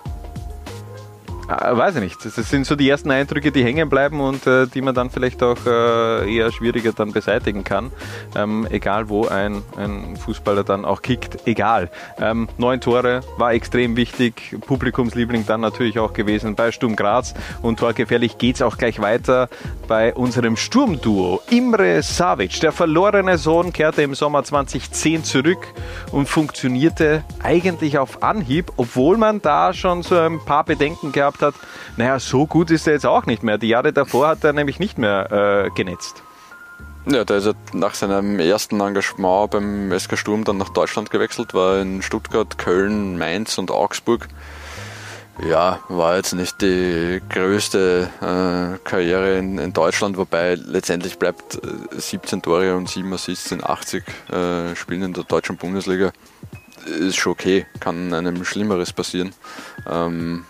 Äh, 1.50 1.76
weiß 1.76 1.96
ich 1.96 2.02
nicht. 2.02 2.24
Das 2.24 2.36
sind 2.36 2.66
so 2.66 2.76
die 2.76 2.88
ersten 2.88 3.10
Eindrücke, 3.10 3.52
die 3.52 3.64
hängen 3.64 3.90
bleiben 3.90 4.20
und 4.22 4.46
äh, 4.46 4.68
die 4.68 4.82
man 4.82 4.94
dann 4.94 5.10
vielleicht 5.10 5.42
auch 5.42 5.58
äh, 5.66 6.32
eher 6.32 6.52
schwieriger 6.52 6.92
dann 6.94 7.12
beseitigen 7.12 7.64
kann. 7.64 7.92
Ähm, 8.36 8.68
egal 8.70 9.10
wo 9.10 9.26
ein, 9.26 9.64
ein 9.76 10.16
Fußballer 10.16 10.64
dann 10.64 10.86
auch 10.86 11.02
kickt, 11.02 11.48
egal. 11.48 11.90
Ähm, 12.20 12.48
neun 12.58 12.82
Tore 12.82 13.22
war 13.38 13.54
extrem 13.54 13.96
wichtig. 13.96 14.58
Publikumsliebling 14.68 15.48
dann 15.48 15.62
natürlich 15.62 15.98
auch 15.98 16.14
gewesen 16.14 16.54
bei 16.54 16.72
Sturm 16.72 16.96
Graz. 16.96 17.34
Und 17.64 17.80
torgefährlich 17.80 18.38
geht 18.38 18.58
es 18.58 18.62
auch 18.62 18.78
gleich 18.78 19.00
weiter 19.00 19.50
bei 19.88 20.14
unserem 20.14 20.56
Sturmduo. 20.56 21.42
Imre 21.50 22.04
Savic, 22.04 22.60
der 22.60 22.72
verlorene 22.72 23.40
Sohn, 23.40 23.74
kehrte 23.74 24.04
im 24.04 24.14
Sommer 24.14 24.44
2010 24.44 25.24
zurück 25.24 25.66
und 26.12 26.30
funktionierte 26.30 27.24
eigentlich 27.42 27.98
auf 27.98 28.22
Anhieb, 28.22 28.72
obwohl 28.78 29.18
man 29.18 29.42
da 29.42 29.74
schon 29.74 30.04
so 30.04 30.16
ein 30.16 30.40
paar 30.46 30.64
Bedenken 30.64 31.12
gehabt 31.12 31.39
gesagt 31.40 31.56
hat, 31.56 31.56
naja, 31.98 32.20
so 32.20 32.46
gut 32.46 32.72
ist 32.72 32.88
er 32.88 32.94
jetzt 32.94 33.06
auch 33.06 33.26
nicht 33.26 33.44
mehr. 33.44 33.58
Die 33.58 33.68
Jahre 33.68 33.94
davor 33.94 34.28
hat 34.28 34.44
er 34.44 34.54
nämlich 34.54 34.80
nicht 34.80 34.98
mehr 34.98 35.66
äh, 35.66 35.70
genetzt. 35.72 36.24
Ja, 37.06 37.24
der 37.24 37.38
ist 37.38 37.48
ja 37.48 37.54
nach 37.74 37.96
seinem 37.96 38.40
ersten 38.40 38.80
Engagement 38.82 39.52
beim 39.52 39.98
SK 39.98 40.18
Sturm 40.18 40.44
dann 40.44 40.58
nach 40.58 40.70
Deutschland 40.70 41.10
gewechselt, 41.10 41.54
war 41.54 41.80
in 41.80 42.02
Stuttgart, 42.02 42.58
Köln, 42.58 43.18
Mainz 43.18 43.58
und 43.58 43.72
Augsburg. 43.72 44.28
Ja, 45.50 45.80
war 45.88 46.18
jetzt 46.18 46.34
nicht 46.34 46.62
die 46.62 47.22
größte 47.30 48.10
äh, 48.20 48.78
Karriere 48.84 49.38
in, 49.38 49.58
in, 49.58 49.72
Deutschland, 49.72 50.18
wobei 50.18 50.56
letztendlich 50.56 51.18
bleibt 51.18 51.56
äh, 51.56 51.98
17 51.98 52.42
Tore 52.42 52.76
und 52.76 52.90
7 52.90 53.12
Assists 53.14 53.50
in 53.54 53.64
80 53.64 54.04
äh, 54.32 54.76
Spielen 54.76 55.04
in 55.04 55.14
der 55.14 55.24
deutschen 55.24 55.56
Bundesliga. 55.56 56.12
Ist 56.86 57.16
schon 57.16 57.32
okay, 57.32 57.66
kann 57.80 58.14
einem 58.14 58.44
Schlimmeres 58.44 58.92
passieren. 58.92 59.32
Ähm, 59.90 60.44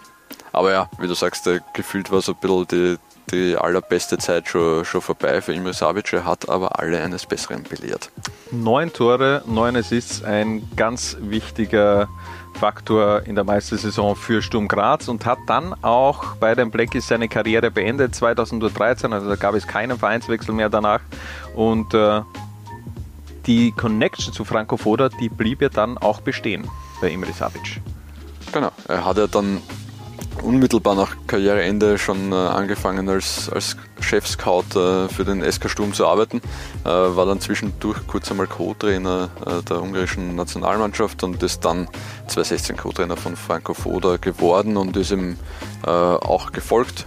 aber 0.51 0.71
ja, 0.71 0.89
wie 0.99 1.07
du 1.07 1.13
sagst, 1.13 1.49
gefühlt 1.73 2.11
war 2.11 2.21
so 2.21 2.33
ein 2.33 2.37
bisschen 2.39 2.67
die, 2.67 2.97
die 3.31 3.57
allerbeste 3.57 4.17
Zeit 4.17 4.47
schon, 4.47 4.85
schon 4.85 5.01
vorbei 5.01 5.41
für 5.41 5.53
Imre 5.53 5.73
Savic. 5.73 6.13
Er 6.13 6.25
hat 6.25 6.49
aber 6.49 6.79
alle 6.79 7.01
eines 7.01 7.25
Besseren 7.25 7.63
belehrt. 7.63 8.09
Neun 8.51 8.91
Tore, 8.91 9.43
neun 9.45 9.75
Assists, 9.75 10.23
ein 10.23 10.67
ganz 10.75 11.17
wichtiger 11.19 12.07
Faktor 12.59 13.23
in 13.23 13.35
der 13.35 13.43
Meistersaison 13.43 14.15
für 14.15 14.41
Sturm 14.41 14.67
Graz 14.67 15.07
und 15.07 15.25
hat 15.25 15.37
dann 15.47 15.73
auch 15.81 16.35
bei 16.35 16.55
den 16.55 16.71
Blackies 16.71 17.07
seine 17.07 17.29
Karriere 17.29 17.71
beendet 17.71 18.15
2013. 18.15 19.13
Also 19.13 19.29
da 19.29 19.35
gab 19.35 19.55
es 19.55 19.65
keinen 19.65 19.97
Vereinswechsel 19.97 20.53
mehr 20.53 20.69
danach 20.69 20.99
und 21.55 21.93
äh, 21.93 22.21
die 23.45 23.71
Connection 23.71 24.33
zu 24.33 24.43
Franco 24.43 24.77
Foda, 24.77 25.09
die 25.09 25.29
blieb 25.29 25.61
ja 25.61 25.69
dann 25.69 25.97
auch 25.97 26.21
bestehen 26.21 26.67
bei 27.01 27.09
Imre 27.11 27.31
Savic. 27.31 27.81
Genau, 28.51 28.71
er 28.87 29.05
hat 29.05 29.17
ja 29.17 29.27
dann 29.27 29.61
unmittelbar 30.41 30.95
nach 30.95 31.15
Karriereende 31.27 31.97
schon 31.97 32.31
äh, 32.31 32.35
angefangen 32.35 33.07
als, 33.09 33.49
als 33.49 33.77
Chef-Scout 33.99 34.75
äh, 34.75 35.09
für 35.09 35.25
den 35.25 35.41
SK 35.49 35.69
Sturm 35.69 35.93
zu 35.93 36.07
arbeiten. 36.07 36.41
Äh, 36.83 36.89
war 36.89 37.25
dann 37.25 37.39
zwischendurch 37.41 38.05
kurz 38.07 38.31
einmal 38.31 38.47
Co-Trainer 38.47 39.29
der 39.69 39.81
ungarischen 39.81 40.35
Nationalmannschaft 40.35 41.23
und 41.23 41.41
ist 41.43 41.65
dann 41.65 41.87
2016 42.27 42.77
Co-Trainer 42.77 43.17
von 43.17 43.35
Franco 43.35 43.73
Foda 43.73 44.17
geworden 44.17 44.77
und 44.77 44.95
ist 44.97 45.11
ihm 45.11 45.37
auch 45.83 46.51
gefolgt 46.51 47.05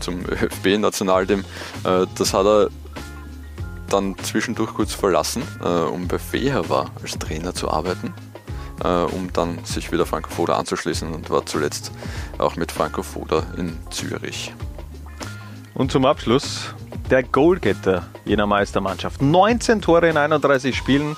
zum 0.00 0.24
ÖFB-Nationalteam. 0.28 1.44
Das 1.82 2.34
hat 2.34 2.46
er 2.46 2.68
dann 3.88 4.16
zwischendurch 4.18 4.74
kurz 4.74 4.92
verlassen, 4.92 5.42
um 5.92 6.08
bei 6.08 6.18
Feher 6.18 6.64
als 7.02 7.18
Trainer 7.18 7.54
zu 7.54 7.70
arbeiten 7.70 8.14
um 8.82 9.32
dann 9.32 9.64
sich 9.64 9.92
wieder 9.92 10.06
Franco 10.06 10.30
Foda 10.30 10.56
anzuschließen 10.56 11.12
und 11.12 11.30
war 11.30 11.46
zuletzt 11.46 11.92
auch 12.38 12.56
mit 12.56 12.72
Franco 12.72 13.02
Foda 13.02 13.44
in 13.56 13.78
Zürich. 13.90 14.52
Und 15.74 15.90
zum 15.92 16.04
Abschluss 16.04 16.74
der 17.10 17.22
Goalgetter 17.22 18.06
jener 18.24 18.46
Meistermannschaft. 18.46 19.20
19 19.22 19.80
Tore 19.80 20.08
in 20.08 20.16
31 20.16 20.76
Spielen. 20.76 21.16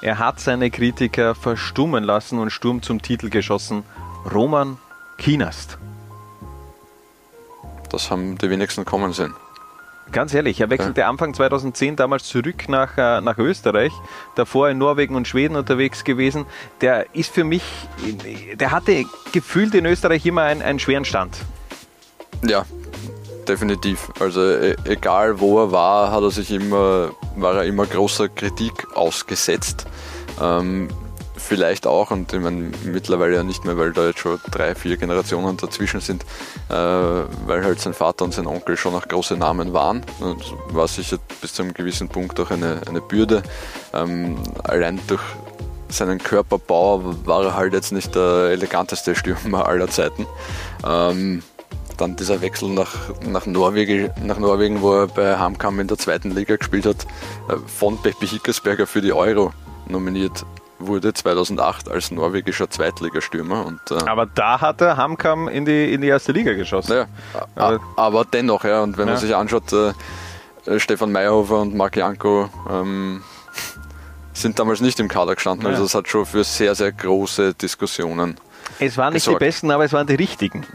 Er 0.00 0.18
hat 0.18 0.40
seine 0.40 0.70
Kritiker 0.70 1.34
verstummen 1.34 2.04
lassen 2.04 2.38
und 2.38 2.50
Sturm 2.50 2.82
zum 2.82 3.02
Titel 3.02 3.30
geschossen. 3.30 3.84
Roman 4.32 4.78
Kienast. 5.18 5.78
Das 7.90 8.10
haben 8.10 8.38
die 8.38 8.50
wenigsten 8.50 8.84
kommen 8.84 9.12
sehen. 9.12 9.34
Ganz 10.12 10.32
ehrlich, 10.32 10.60
er 10.60 10.70
wechselte 10.70 11.02
ja. 11.02 11.08
Anfang 11.08 11.34
2010 11.34 11.96
damals 11.96 12.24
zurück 12.24 12.68
nach, 12.68 12.96
äh, 12.96 13.20
nach 13.20 13.38
Österreich, 13.38 13.92
davor 14.34 14.70
in 14.70 14.78
Norwegen 14.78 15.14
und 15.14 15.28
Schweden 15.28 15.56
unterwegs 15.56 16.04
gewesen. 16.04 16.46
Der 16.80 17.14
ist 17.14 17.32
für 17.32 17.44
mich, 17.44 17.62
der 18.54 18.70
hatte 18.70 19.04
gefühlt 19.32 19.74
in 19.74 19.84
Österreich 19.84 20.24
immer 20.24 20.42
einen, 20.42 20.62
einen 20.62 20.78
schweren 20.78 21.04
Stand. 21.04 21.36
Ja, 22.46 22.64
definitiv. 23.46 24.10
Also 24.20 24.40
e 24.42 24.76
egal 24.84 25.40
wo 25.40 25.60
er 25.60 25.72
war, 25.72 26.12
hat 26.12 26.22
er 26.22 26.30
sich 26.30 26.50
immer, 26.52 27.10
war 27.36 27.56
er 27.56 27.64
immer 27.64 27.86
großer 27.86 28.28
Kritik 28.28 28.86
ausgesetzt. 28.94 29.86
Ähm, 30.40 30.88
vielleicht 31.38 31.86
auch, 31.86 32.10
und 32.10 32.32
ich 32.32 32.40
meine, 32.40 32.70
mittlerweile 32.84 33.36
ja 33.36 33.42
nicht 33.42 33.64
mehr, 33.64 33.76
weil 33.78 33.92
da 33.92 34.06
jetzt 34.06 34.20
schon 34.20 34.38
drei, 34.50 34.74
vier 34.74 34.96
Generationen 34.96 35.56
dazwischen 35.56 36.00
sind, 36.00 36.22
äh, 36.68 36.74
weil 36.74 37.64
halt 37.64 37.80
sein 37.80 37.94
Vater 37.94 38.24
und 38.24 38.34
sein 38.34 38.46
Onkel 38.46 38.76
schon 38.76 38.94
auch 38.94 39.06
große 39.06 39.36
Namen 39.36 39.72
waren. 39.72 40.04
Und 40.20 40.54
war 40.70 40.88
sicher 40.88 41.18
bis 41.40 41.54
zu 41.54 41.62
einem 41.62 41.74
gewissen 41.74 42.08
Punkt 42.08 42.38
auch 42.40 42.50
eine, 42.50 42.80
eine 42.88 43.00
Bürde. 43.00 43.42
Ähm, 43.92 44.36
allein 44.64 45.00
durch 45.06 45.22
seinen 45.88 46.18
Körperbau 46.18 47.02
war 47.24 47.44
er 47.44 47.54
halt 47.56 47.72
jetzt 47.72 47.92
nicht 47.92 48.14
der 48.14 48.50
eleganteste 48.50 49.14
Stürmer 49.14 49.66
aller 49.66 49.88
Zeiten. 49.88 50.26
Ähm, 50.86 51.42
dann 51.96 52.16
dieser 52.16 52.40
Wechsel 52.40 52.68
nach, 52.68 52.94
nach, 53.26 53.46
Norwegen, 53.46 54.10
nach 54.22 54.38
Norwegen, 54.38 54.82
wo 54.82 54.94
er 54.94 55.06
bei 55.08 55.36
Hamkam 55.36 55.80
in 55.80 55.88
der 55.88 55.98
zweiten 55.98 56.30
Liga 56.30 56.56
gespielt 56.56 56.86
hat, 56.86 57.06
äh, 57.48 57.56
von 57.66 58.00
Peppi 58.00 58.26
Hickersberger 58.26 58.86
für 58.86 59.02
die 59.02 59.12
Euro 59.12 59.52
nominiert 59.88 60.44
wurde 60.78 61.12
2008 61.12 61.90
als 61.90 62.10
norwegischer 62.10 62.70
Zweitligastürmer. 62.70 63.66
Und, 63.66 63.80
äh, 63.90 63.94
aber 64.06 64.26
da 64.26 64.60
hat 64.60 64.80
er 64.80 64.96
Hamkam 64.96 65.48
in 65.48 65.64
die, 65.64 65.92
in 65.92 66.00
die 66.00 66.08
erste 66.08 66.32
Liga 66.32 66.54
geschossen. 66.54 66.92
Ja, 66.92 67.06
aber, 67.54 67.80
aber 67.96 68.24
dennoch, 68.24 68.64
ja. 68.64 68.82
Und 68.82 68.96
wenn 68.98 69.06
ja. 69.06 69.14
man 69.14 69.20
sich 69.20 69.34
anschaut, 69.34 69.72
äh, 69.72 69.92
äh, 70.66 70.78
Stefan 70.78 71.12
Meyerhofer 71.12 71.60
und 71.60 71.74
Marc 71.74 71.96
Janko 71.96 72.48
ähm, 72.70 73.22
sind 74.32 74.58
damals 74.58 74.80
nicht 74.80 75.00
im 75.00 75.08
Kader 75.08 75.34
gestanden. 75.34 75.66
Ja. 75.66 75.72
Also 75.72 75.84
es 75.84 75.94
hat 75.94 76.08
schon 76.08 76.26
für 76.26 76.44
sehr, 76.44 76.74
sehr 76.74 76.92
große 76.92 77.54
Diskussionen. 77.54 78.36
Es 78.78 78.96
waren 78.96 79.12
nicht 79.12 79.24
gesorgt. 79.24 79.40
die 79.40 79.46
besten, 79.46 79.70
aber 79.70 79.84
es 79.84 79.92
waren 79.92 80.06
die 80.06 80.14
richtigen. 80.14 80.66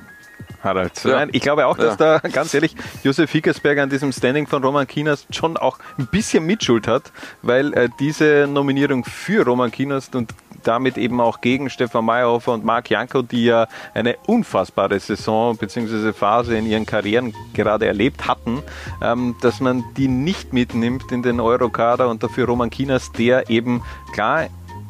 Harald. 0.63 1.03
Ja. 1.03 1.25
Ich 1.31 1.41
glaube 1.41 1.65
auch, 1.67 1.77
dass 1.77 1.99
ja. 1.99 2.19
da, 2.19 2.29
ganz 2.29 2.53
ehrlich, 2.53 2.75
Josef 3.03 3.31
Hickersberger 3.31 3.83
an 3.83 3.89
diesem 3.89 4.11
Standing 4.11 4.47
von 4.47 4.63
Roman 4.63 4.87
Kinas 4.87 5.25
schon 5.29 5.57
auch 5.57 5.77
ein 5.97 6.07
bisschen 6.07 6.45
Mitschuld 6.45 6.87
hat, 6.87 7.11
weil 7.41 7.73
äh, 7.73 7.89
diese 7.99 8.47
Nominierung 8.47 9.03
für 9.03 9.45
Roman 9.45 9.71
Kinas 9.71 10.09
und 10.13 10.33
damit 10.63 10.97
eben 10.97 11.19
auch 11.19 11.41
gegen 11.41 11.69
Stefan 11.69 12.05
Meyerhofer 12.05 12.53
und 12.53 12.63
Marc 12.63 12.89
Janko, 12.89 13.21
die 13.21 13.45
ja 13.45 13.67
eine 13.93 14.15
unfassbare 14.27 14.99
Saison 14.99 15.57
bzw. 15.57 16.13
Phase 16.13 16.57
in 16.57 16.65
ihren 16.65 16.85
Karrieren 16.85 17.33
gerade 17.53 17.85
erlebt 17.85 18.27
hatten, 18.27 18.63
ähm, 19.01 19.35
dass 19.41 19.59
man 19.59 19.83
die 19.97 20.07
nicht 20.07 20.53
mitnimmt 20.53 21.11
in 21.11 21.21
den 21.21 21.39
Eurokader 21.39 22.09
und 22.09 22.23
dafür 22.23 22.45
Roman 22.45 22.69
Kinas, 22.69 23.11
der 23.11 23.49
eben 23.49 23.83
klar 24.13 24.47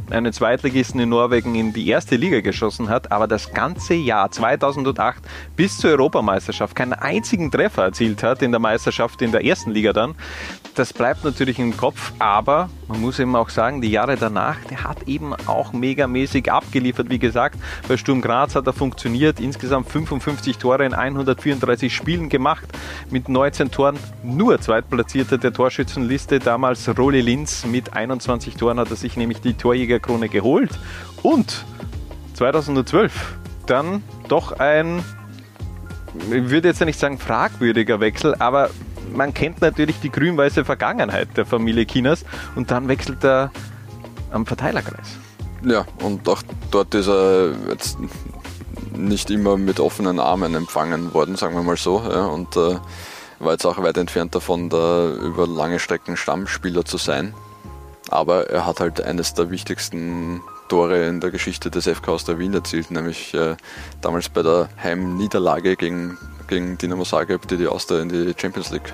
einen 0.10 0.34
Zweitligisten 0.34 1.00
in 1.00 1.10
Norwegen 1.10 1.56
in 1.56 1.74
die 1.74 1.88
erste 1.88 2.16
Liga 2.16 2.42
geschossen 2.42 2.90
hat, 2.90 3.12
aber 3.12 3.28
das 3.28 3.54
ganze 3.54 3.94
Jahr 3.94 4.32
2008 4.32 5.24
bis 5.56 5.78
zur 5.78 5.92
Europameisterschaft 5.92 6.76
keinen 6.76 6.94
einzigen 6.94 7.52
Treffer 7.52 7.84
erzielt 7.84 8.24
hat 8.24 8.42
in 8.42 8.52
der 8.52 8.60
Meisterschaft 8.60 9.22
in 9.22 9.32
der 9.32 9.46
ersten 9.46 9.72
Liga 9.72 9.94
dann. 9.94 10.16
Das 10.76 10.92
bleibt 10.92 11.24
natürlich 11.24 11.60
im 11.60 11.78
Kopf, 11.78 12.14
aber 12.18 12.70
man 12.88 13.00
muss 13.00 13.20
eben 13.20 13.36
auch 13.36 13.50
sagen, 13.50 13.82
die 13.82 13.92
Jahre 13.92 14.18
danach, 14.18 14.58
der 14.70 14.84
hat 14.84 15.08
eben 15.08 15.34
auch 15.46 15.72
megamäßig 15.72 16.52
abgeliefert. 16.52 17.10
Wie 17.12 17.20
gesagt, 17.20 17.60
bei 17.88 17.96
Sturm 17.96 18.22
Graz 18.22 18.56
hat 18.56 18.66
er 18.66 18.74
funktioniert, 18.74 19.40
insgesamt 19.40 19.90
55 19.90 20.58
Tore 20.58 20.84
in 20.86 20.94
134 20.94 21.96
Spielen 21.96 22.30
gemacht, 22.30 22.66
mit 23.12 23.30
19 23.30 23.70
Toren 23.70 23.98
nur 24.24 24.60
Zweitplatzierter 24.60 25.38
der 25.38 25.54
Torschützenliste. 25.54 26.40
Damals 26.40 26.90
Roli 26.98 27.22
Linz 27.22 27.66
mit 27.66 27.94
21 27.94 28.56
Toren 28.56 28.80
hat 28.80 28.90
er 28.90 28.96
sich 28.96 29.16
nämlich 29.16 29.42
die 29.42 29.54
Torjäger 29.54 29.93
Krone 30.00 30.30
geholt. 30.30 30.72
Und 31.22 31.66
2012 32.36 33.38
dann 33.66 34.04
doch 34.28 34.52
ein, 34.60 35.04
ich 36.28 36.50
würde 36.50 36.68
jetzt 36.68 36.82
nicht 36.82 37.00
sagen 37.00 37.18
fragwürdiger 37.18 38.00
Wechsel, 38.00 38.36
aber 38.40 38.70
man 39.14 39.34
kennt 39.34 39.62
natürlich 39.62 40.00
die 40.00 40.10
grün-weiße 40.10 40.66
Vergangenheit 40.66 41.30
der 41.38 41.46
Familie 41.46 41.86
Chinas 41.86 42.26
und 42.56 42.72
dann 42.72 42.88
wechselt 42.88 43.24
er 43.24 43.52
am 44.32 44.46
Verteilerkreis. 44.46 45.18
Ja, 45.64 45.86
und 46.02 46.28
auch 46.28 46.42
dort 46.72 46.94
ist 46.94 47.08
er 47.08 47.54
jetzt 47.70 47.98
nicht 48.96 49.30
immer 49.30 49.58
mit 49.58 49.80
offenen 49.80 50.20
Armen 50.20 50.56
empfangen 50.56 51.14
worden, 51.14 51.36
sagen 51.36 51.56
wir 51.56 51.64
mal 51.64 51.78
so. 51.78 52.04
Ja, 52.10 52.26
und 52.26 52.56
äh, 52.58 52.76
war 53.40 53.52
jetzt 53.52 53.66
auch 53.66 53.82
weit 53.82 53.98
entfernt 53.98 54.36
davon, 54.36 54.70
da 54.70 55.10
über 55.14 55.48
lange 55.48 55.80
Strecken 55.80 56.18
Stammspieler 56.18 56.86
zu 56.86 56.98
sein. 56.98 57.34
Aber 58.14 58.50
er 58.50 58.68
hat 58.68 58.80
halt 58.80 59.02
eines 59.02 59.34
der 59.34 59.50
wichtigsten 59.50 60.42
Tore 60.70 61.08
in 61.08 61.20
der 61.20 61.32
Geschichte 61.32 61.72
des 61.72 61.88
FK 61.88 62.10
aus 62.10 62.26
der 62.26 62.38
Wien 62.38 62.54
erzielt, 62.54 62.92
nämlich 62.92 63.34
äh, 63.34 63.56
damals 64.02 64.30
bei 64.30 64.44
der 64.44 64.70
Heimniederlage 64.82 65.76
gegen, 65.76 66.18
gegen 66.48 66.78
Dinamo 66.78 67.04
Zagreb, 67.04 67.48
die 67.48 67.58
die 67.58 67.68
Austria 67.68 68.02
in 68.02 68.10
die 68.10 68.34
Champions 68.38 68.70
League 68.70 68.94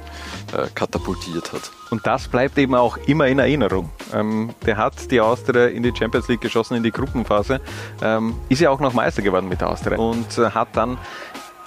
äh, 0.54 0.68
katapultiert 0.74 1.52
hat. 1.52 1.70
Und 1.90 2.08
das 2.08 2.30
bleibt 2.30 2.58
eben 2.58 2.76
auch 2.76 2.96
immer 3.08 3.28
in 3.28 3.40
Erinnerung. 3.40 3.90
Ähm, 4.14 4.52
der 4.66 4.78
hat 4.78 5.12
die 5.12 5.20
Austria 5.20 5.68
in 5.68 5.84
die 5.84 5.94
Champions 5.94 6.30
League 6.30 6.42
geschossen, 6.42 6.78
in 6.78 6.84
die 6.84 6.92
Gruppenphase, 6.92 7.60
ähm, 8.02 8.36
ist 8.48 8.62
ja 8.62 8.70
auch 8.70 8.80
noch 8.80 8.94
Meister 8.94 9.22
geworden 9.22 9.50
mit 9.50 9.60
der 9.60 9.70
Austria 9.70 9.98
und 9.98 10.38
äh, 10.38 10.52
hat 10.52 10.70
dann 10.74 10.98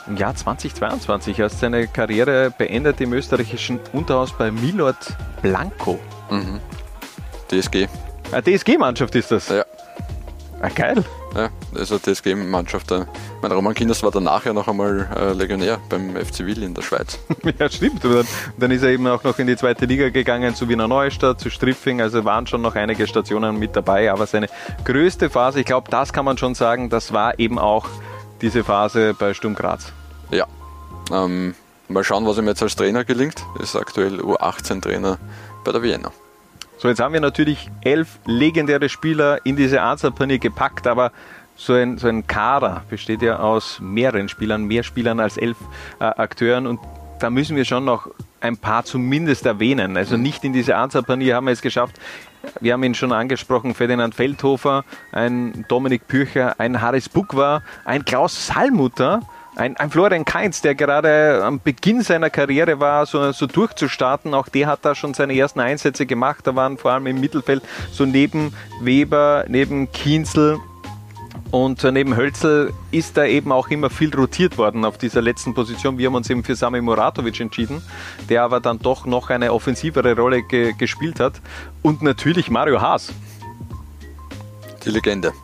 im 0.07 0.17
Jahr 0.17 0.35
2022 0.35 1.39
erst 1.39 1.61
seine 1.61 1.87
Karriere 1.87 2.51
beendet 2.51 3.01
im 3.03 3.13
österreichischen 3.13 3.79
Unterhaus 3.93 4.33
bei 4.33 4.51
Milord 4.51 5.17
Blanco. 5.43 6.01
Mhm. 6.31 6.61
DSG. 7.53 7.87
Eine 8.31 8.43
DSG-Mannschaft 8.43 9.15
ist 9.15 9.31
das? 9.31 9.49
Ja. 9.51 9.65
Ah, 10.63 10.69
geil. 10.75 11.05
Ja, 11.35 11.51
das 11.73 11.91
ist 11.91 11.93
eine 11.93 12.15
DSG-Mannschaft. 12.15 12.91
Mein 13.43 13.53
Roman 13.53 13.75
Kinders 13.75 14.03
war 14.03 14.11
danach 14.11 14.45
ja 14.47 14.53
noch 14.53 14.69
einmal 14.69 15.09
äh, 15.15 15.33
Legionär 15.33 15.79
beim 15.89 16.15
FC 16.17 16.41
Will 16.41 16.63
in 16.63 16.73
der 16.73 16.83
Schweiz. 16.83 17.19
ja, 17.59 17.69
stimmt. 17.69 18.05
Und 18.05 18.15
dann, 18.15 18.27
dann, 18.57 18.71
ist 18.71 18.83
er 18.83 18.91
eben 18.91 19.07
auch 19.07 19.23
noch 19.25 19.39
in 19.39 19.47
die 19.47 19.57
zweite 19.57 19.85
Liga 19.87 20.09
gegangen, 20.09 20.55
zu 20.55 20.69
Wiener 20.69 20.89
Neustadt, 20.89 21.41
zu 21.41 21.51
Striffing. 21.51 22.01
Also 22.01 22.25
waren 22.25 22.47
schon 22.47 22.63
noch 22.63 22.75
einige 22.75 23.07
Stationen 23.07 23.59
mit 23.59 23.77
dabei. 23.77 24.11
Aber 24.13 24.27
seine 24.27 24.49
größte 24.85 25.29
Phase, 25.29 25.61
ich 25.61 25.67
glaube, 25.67 25.91
das 25.91 26.13
kann 26.13 26.25
man 26.25 26.39
schon 26.39 26.55
sagen, 26.55 26.89
das 26.89 27.13
war 27.13 27.39
eben 27.39 27.59
auch 27.59 27.87
diese 28.41 28.65
Phase 28.65 29.15
bei 29.19 29.35
Sturm 29.35 29.55
Graz. 29.55 29.93
Ja. 30.31 30.47
Ähm, 31.11 31.55
mal 31.89 32.05
schauen, 32.05 32.27
was 32.27 32.39
ihm 32.39 32.47
jetzt 32.47 32.63
als 32.63 32.77
Trainer 32.77 33.05
gelingt. 33.05 33.45
Er 33.57 33.63
ist 33.63 33.77
aktuell 33.77 34.21
U18-Trainer 34.21 35.19
bei 35.65 35.73
der 35.73 35.83
Vienna. 35.83 36.13
So, 36.83 36.89
jetzt 36.89 36.99
haben 36.99 37.13
wir 37.13 37.21
natürlich 37.21 37.71
elf 37.83 38.19
legendäre 38.27 38.89
Spieler 38.89 39.39
in 39.47 39.55
diese 39.55 39.83
Ansatz-Panier 39.83 40.41
gepackt, 40.41 40.89
aber 40.89 41.13
so 41.55 41.75
ein, 41.75 41.97
so 41.97 42.09
ein 42.09 42.27
Kader 42.27 42.83
besteht 42.91 43.23
ja 43.23 43.39
aus 43.39 43.79
mehreren 43.81 44.29
Spielern, 44.29 44.65
mehr 44.65 44.83
Spielern 44.83 45.21
als 45.21 45.37
elf 45.37 45.57
äh, 46.01 46.07
Akteuren 46.07 46.67
und 46.67 46.81
da 47.21 47.31
müssen 47.31 47.55
wir 47.55 47.65
schon 47.65 47.85
noch 47.85 48.09
ein 48.41 48.57
paar 48.57 48.85
zumindest 48.85 49.47
erwähnen. 49.47 49.97
Also 49.97 50.17
nicht 50.17 50.43
in 50.43 50.53
diese 50.53 50.75
Ansatz-Panier 50.75 51.37
haben 51.37 51.47
wir 51.47 51.53
es 51.53 51.63
geschafft. 51.63 52.01
Wir 52.61 52.73
haben 52.73 52.83
ihn 52.83 52.97
schon 52.97 53.13
angesprochen, 53.13 53.77
Ferdinand 53.77 54.17
Feldhofer, 54.17 54.85
ein 55.13 55.65
Dominik 55.69 56.09
Pürcher, 56.09 56.59
ein 56.59 56.81
Haris 56.81 57.09
Bukwa, 57.09 57.63
ein 57.85 58.05
Klaus 58.05 58.49
Salmutter, 58.49 59.21
ein, 59.55 59.77
ein 59.77 59.91
Florian 59.91 60.25
Kainz, 60.25 60.63
der 60.63 60.75
gerade 60.75 61.43
am 61.45 61.61
Beginn 61.61 62.03
seiner 62.03 62.31
Karriere 62.31 62.81
war, 62.81 63.05
so, 63.07 63.33
so 63.33 63.47
durchzustarten, 63.47 64.33
auch 64.33 64.49
der 64.49 64.67
hat 64.67 64.85
da 64.85 64.95
schon 64.95 65.13
seine 65.15 65.37
ersten 65.37 65.61
Einsätze 65.61 66.07
gemacht. 66.07 66.47
Da 66.47 66.57
waren 66.57 66.79
vor 66.79 66.93
allem 66.93 67.07
im 67.07 67.21
Mittelfeld 67.21 67.63
so 67.91 68.07
neben 68.07 68.55
Weber, 68.81 69.45
neben 69.49 69.93
Kienzel 69.93 70.59
Und 71.51 71.85
neben 71.85 72.17
Hölzel 72.17 72.73
ist 72.93 73.19
da 73.19 73.27
eben 73.27 73.53
auch 73.53 73.69
immer 73.69 73.91
viel 73.91 74.15
rotiert 74.15 74.57
worden 74.57 74.87
auf 74.87 74.97
dieser 74.97 75.21
letzten 75.21 75.53
Position. 75.53 75.99
Wir 75.99 76.07
haben 76.07 76.15
uns 76.15 76.31
eben 76.31 76.45
für 76.45 76.57
Sami 76.57 76.81
Muratovic 76.81 77.41
entschieden, 77.41 77.83
der 78.31 78.43
aber 78.43 78.59
dann 78.59 78.79
doch 78.79 79.05
noch 79.05 79.29
eine 79.29 79.53
offensivere 79.53 80.17
Rolle 80.17 80.43
ge 80.43 80.73
gespielt 80.73 81.21
hat. 81.21 81.43
Und 81.83 82.01
natürlich 82.01 82.51
Mario 82.51 82.81
Haas. 82.81 83.13
Die 84.83 84.91
Legende. 84.91 85.35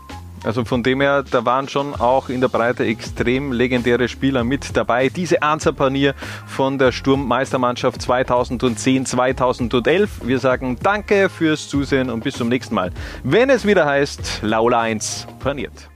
Also 0.44 0.64
von 0.64 0.82
dem 0.82 1.00
her, 1.00 1.22
da 1.22 1.44
waren 1.44 1.68
schon 1.68 1.94
auch 1.94 2.28
in 2.28 2.40
der 2.40 2.48
Breite 2.48 2.84
extrem 2.84 3.52
legendäre 3.52 4.08
Spieler 4.08 4.44
mit 4.44 4.76
dabei. 4.76 5.08
Diese 5.08 5.42
Anzerpanier 5.42 6.14
von 6.46 6.78
der 6.78 6.92
Sturmmeistermannschaft 6.92 8.00
2010, 8.00 9.06
2011. 9.06 10.20
Wir 10.24 10.38
sagen 10.38 10.78
Danke 10.82 11.28
fürs 11.28 11.68
Zusehen 11.68 12.10
und 12.10 12.24
bis 12.24 12.36
zum 12.36 12.48
nächsten 12.48 12.74
Mal. 12.74 12.92
Wenn 13.24 13.50
es 13.50 13.66
wieder 13.66 13.86
heißt, 13.86 14.40
Laula 14.42 14.80
1 14.80 15.26
paniert. 15.40 15.88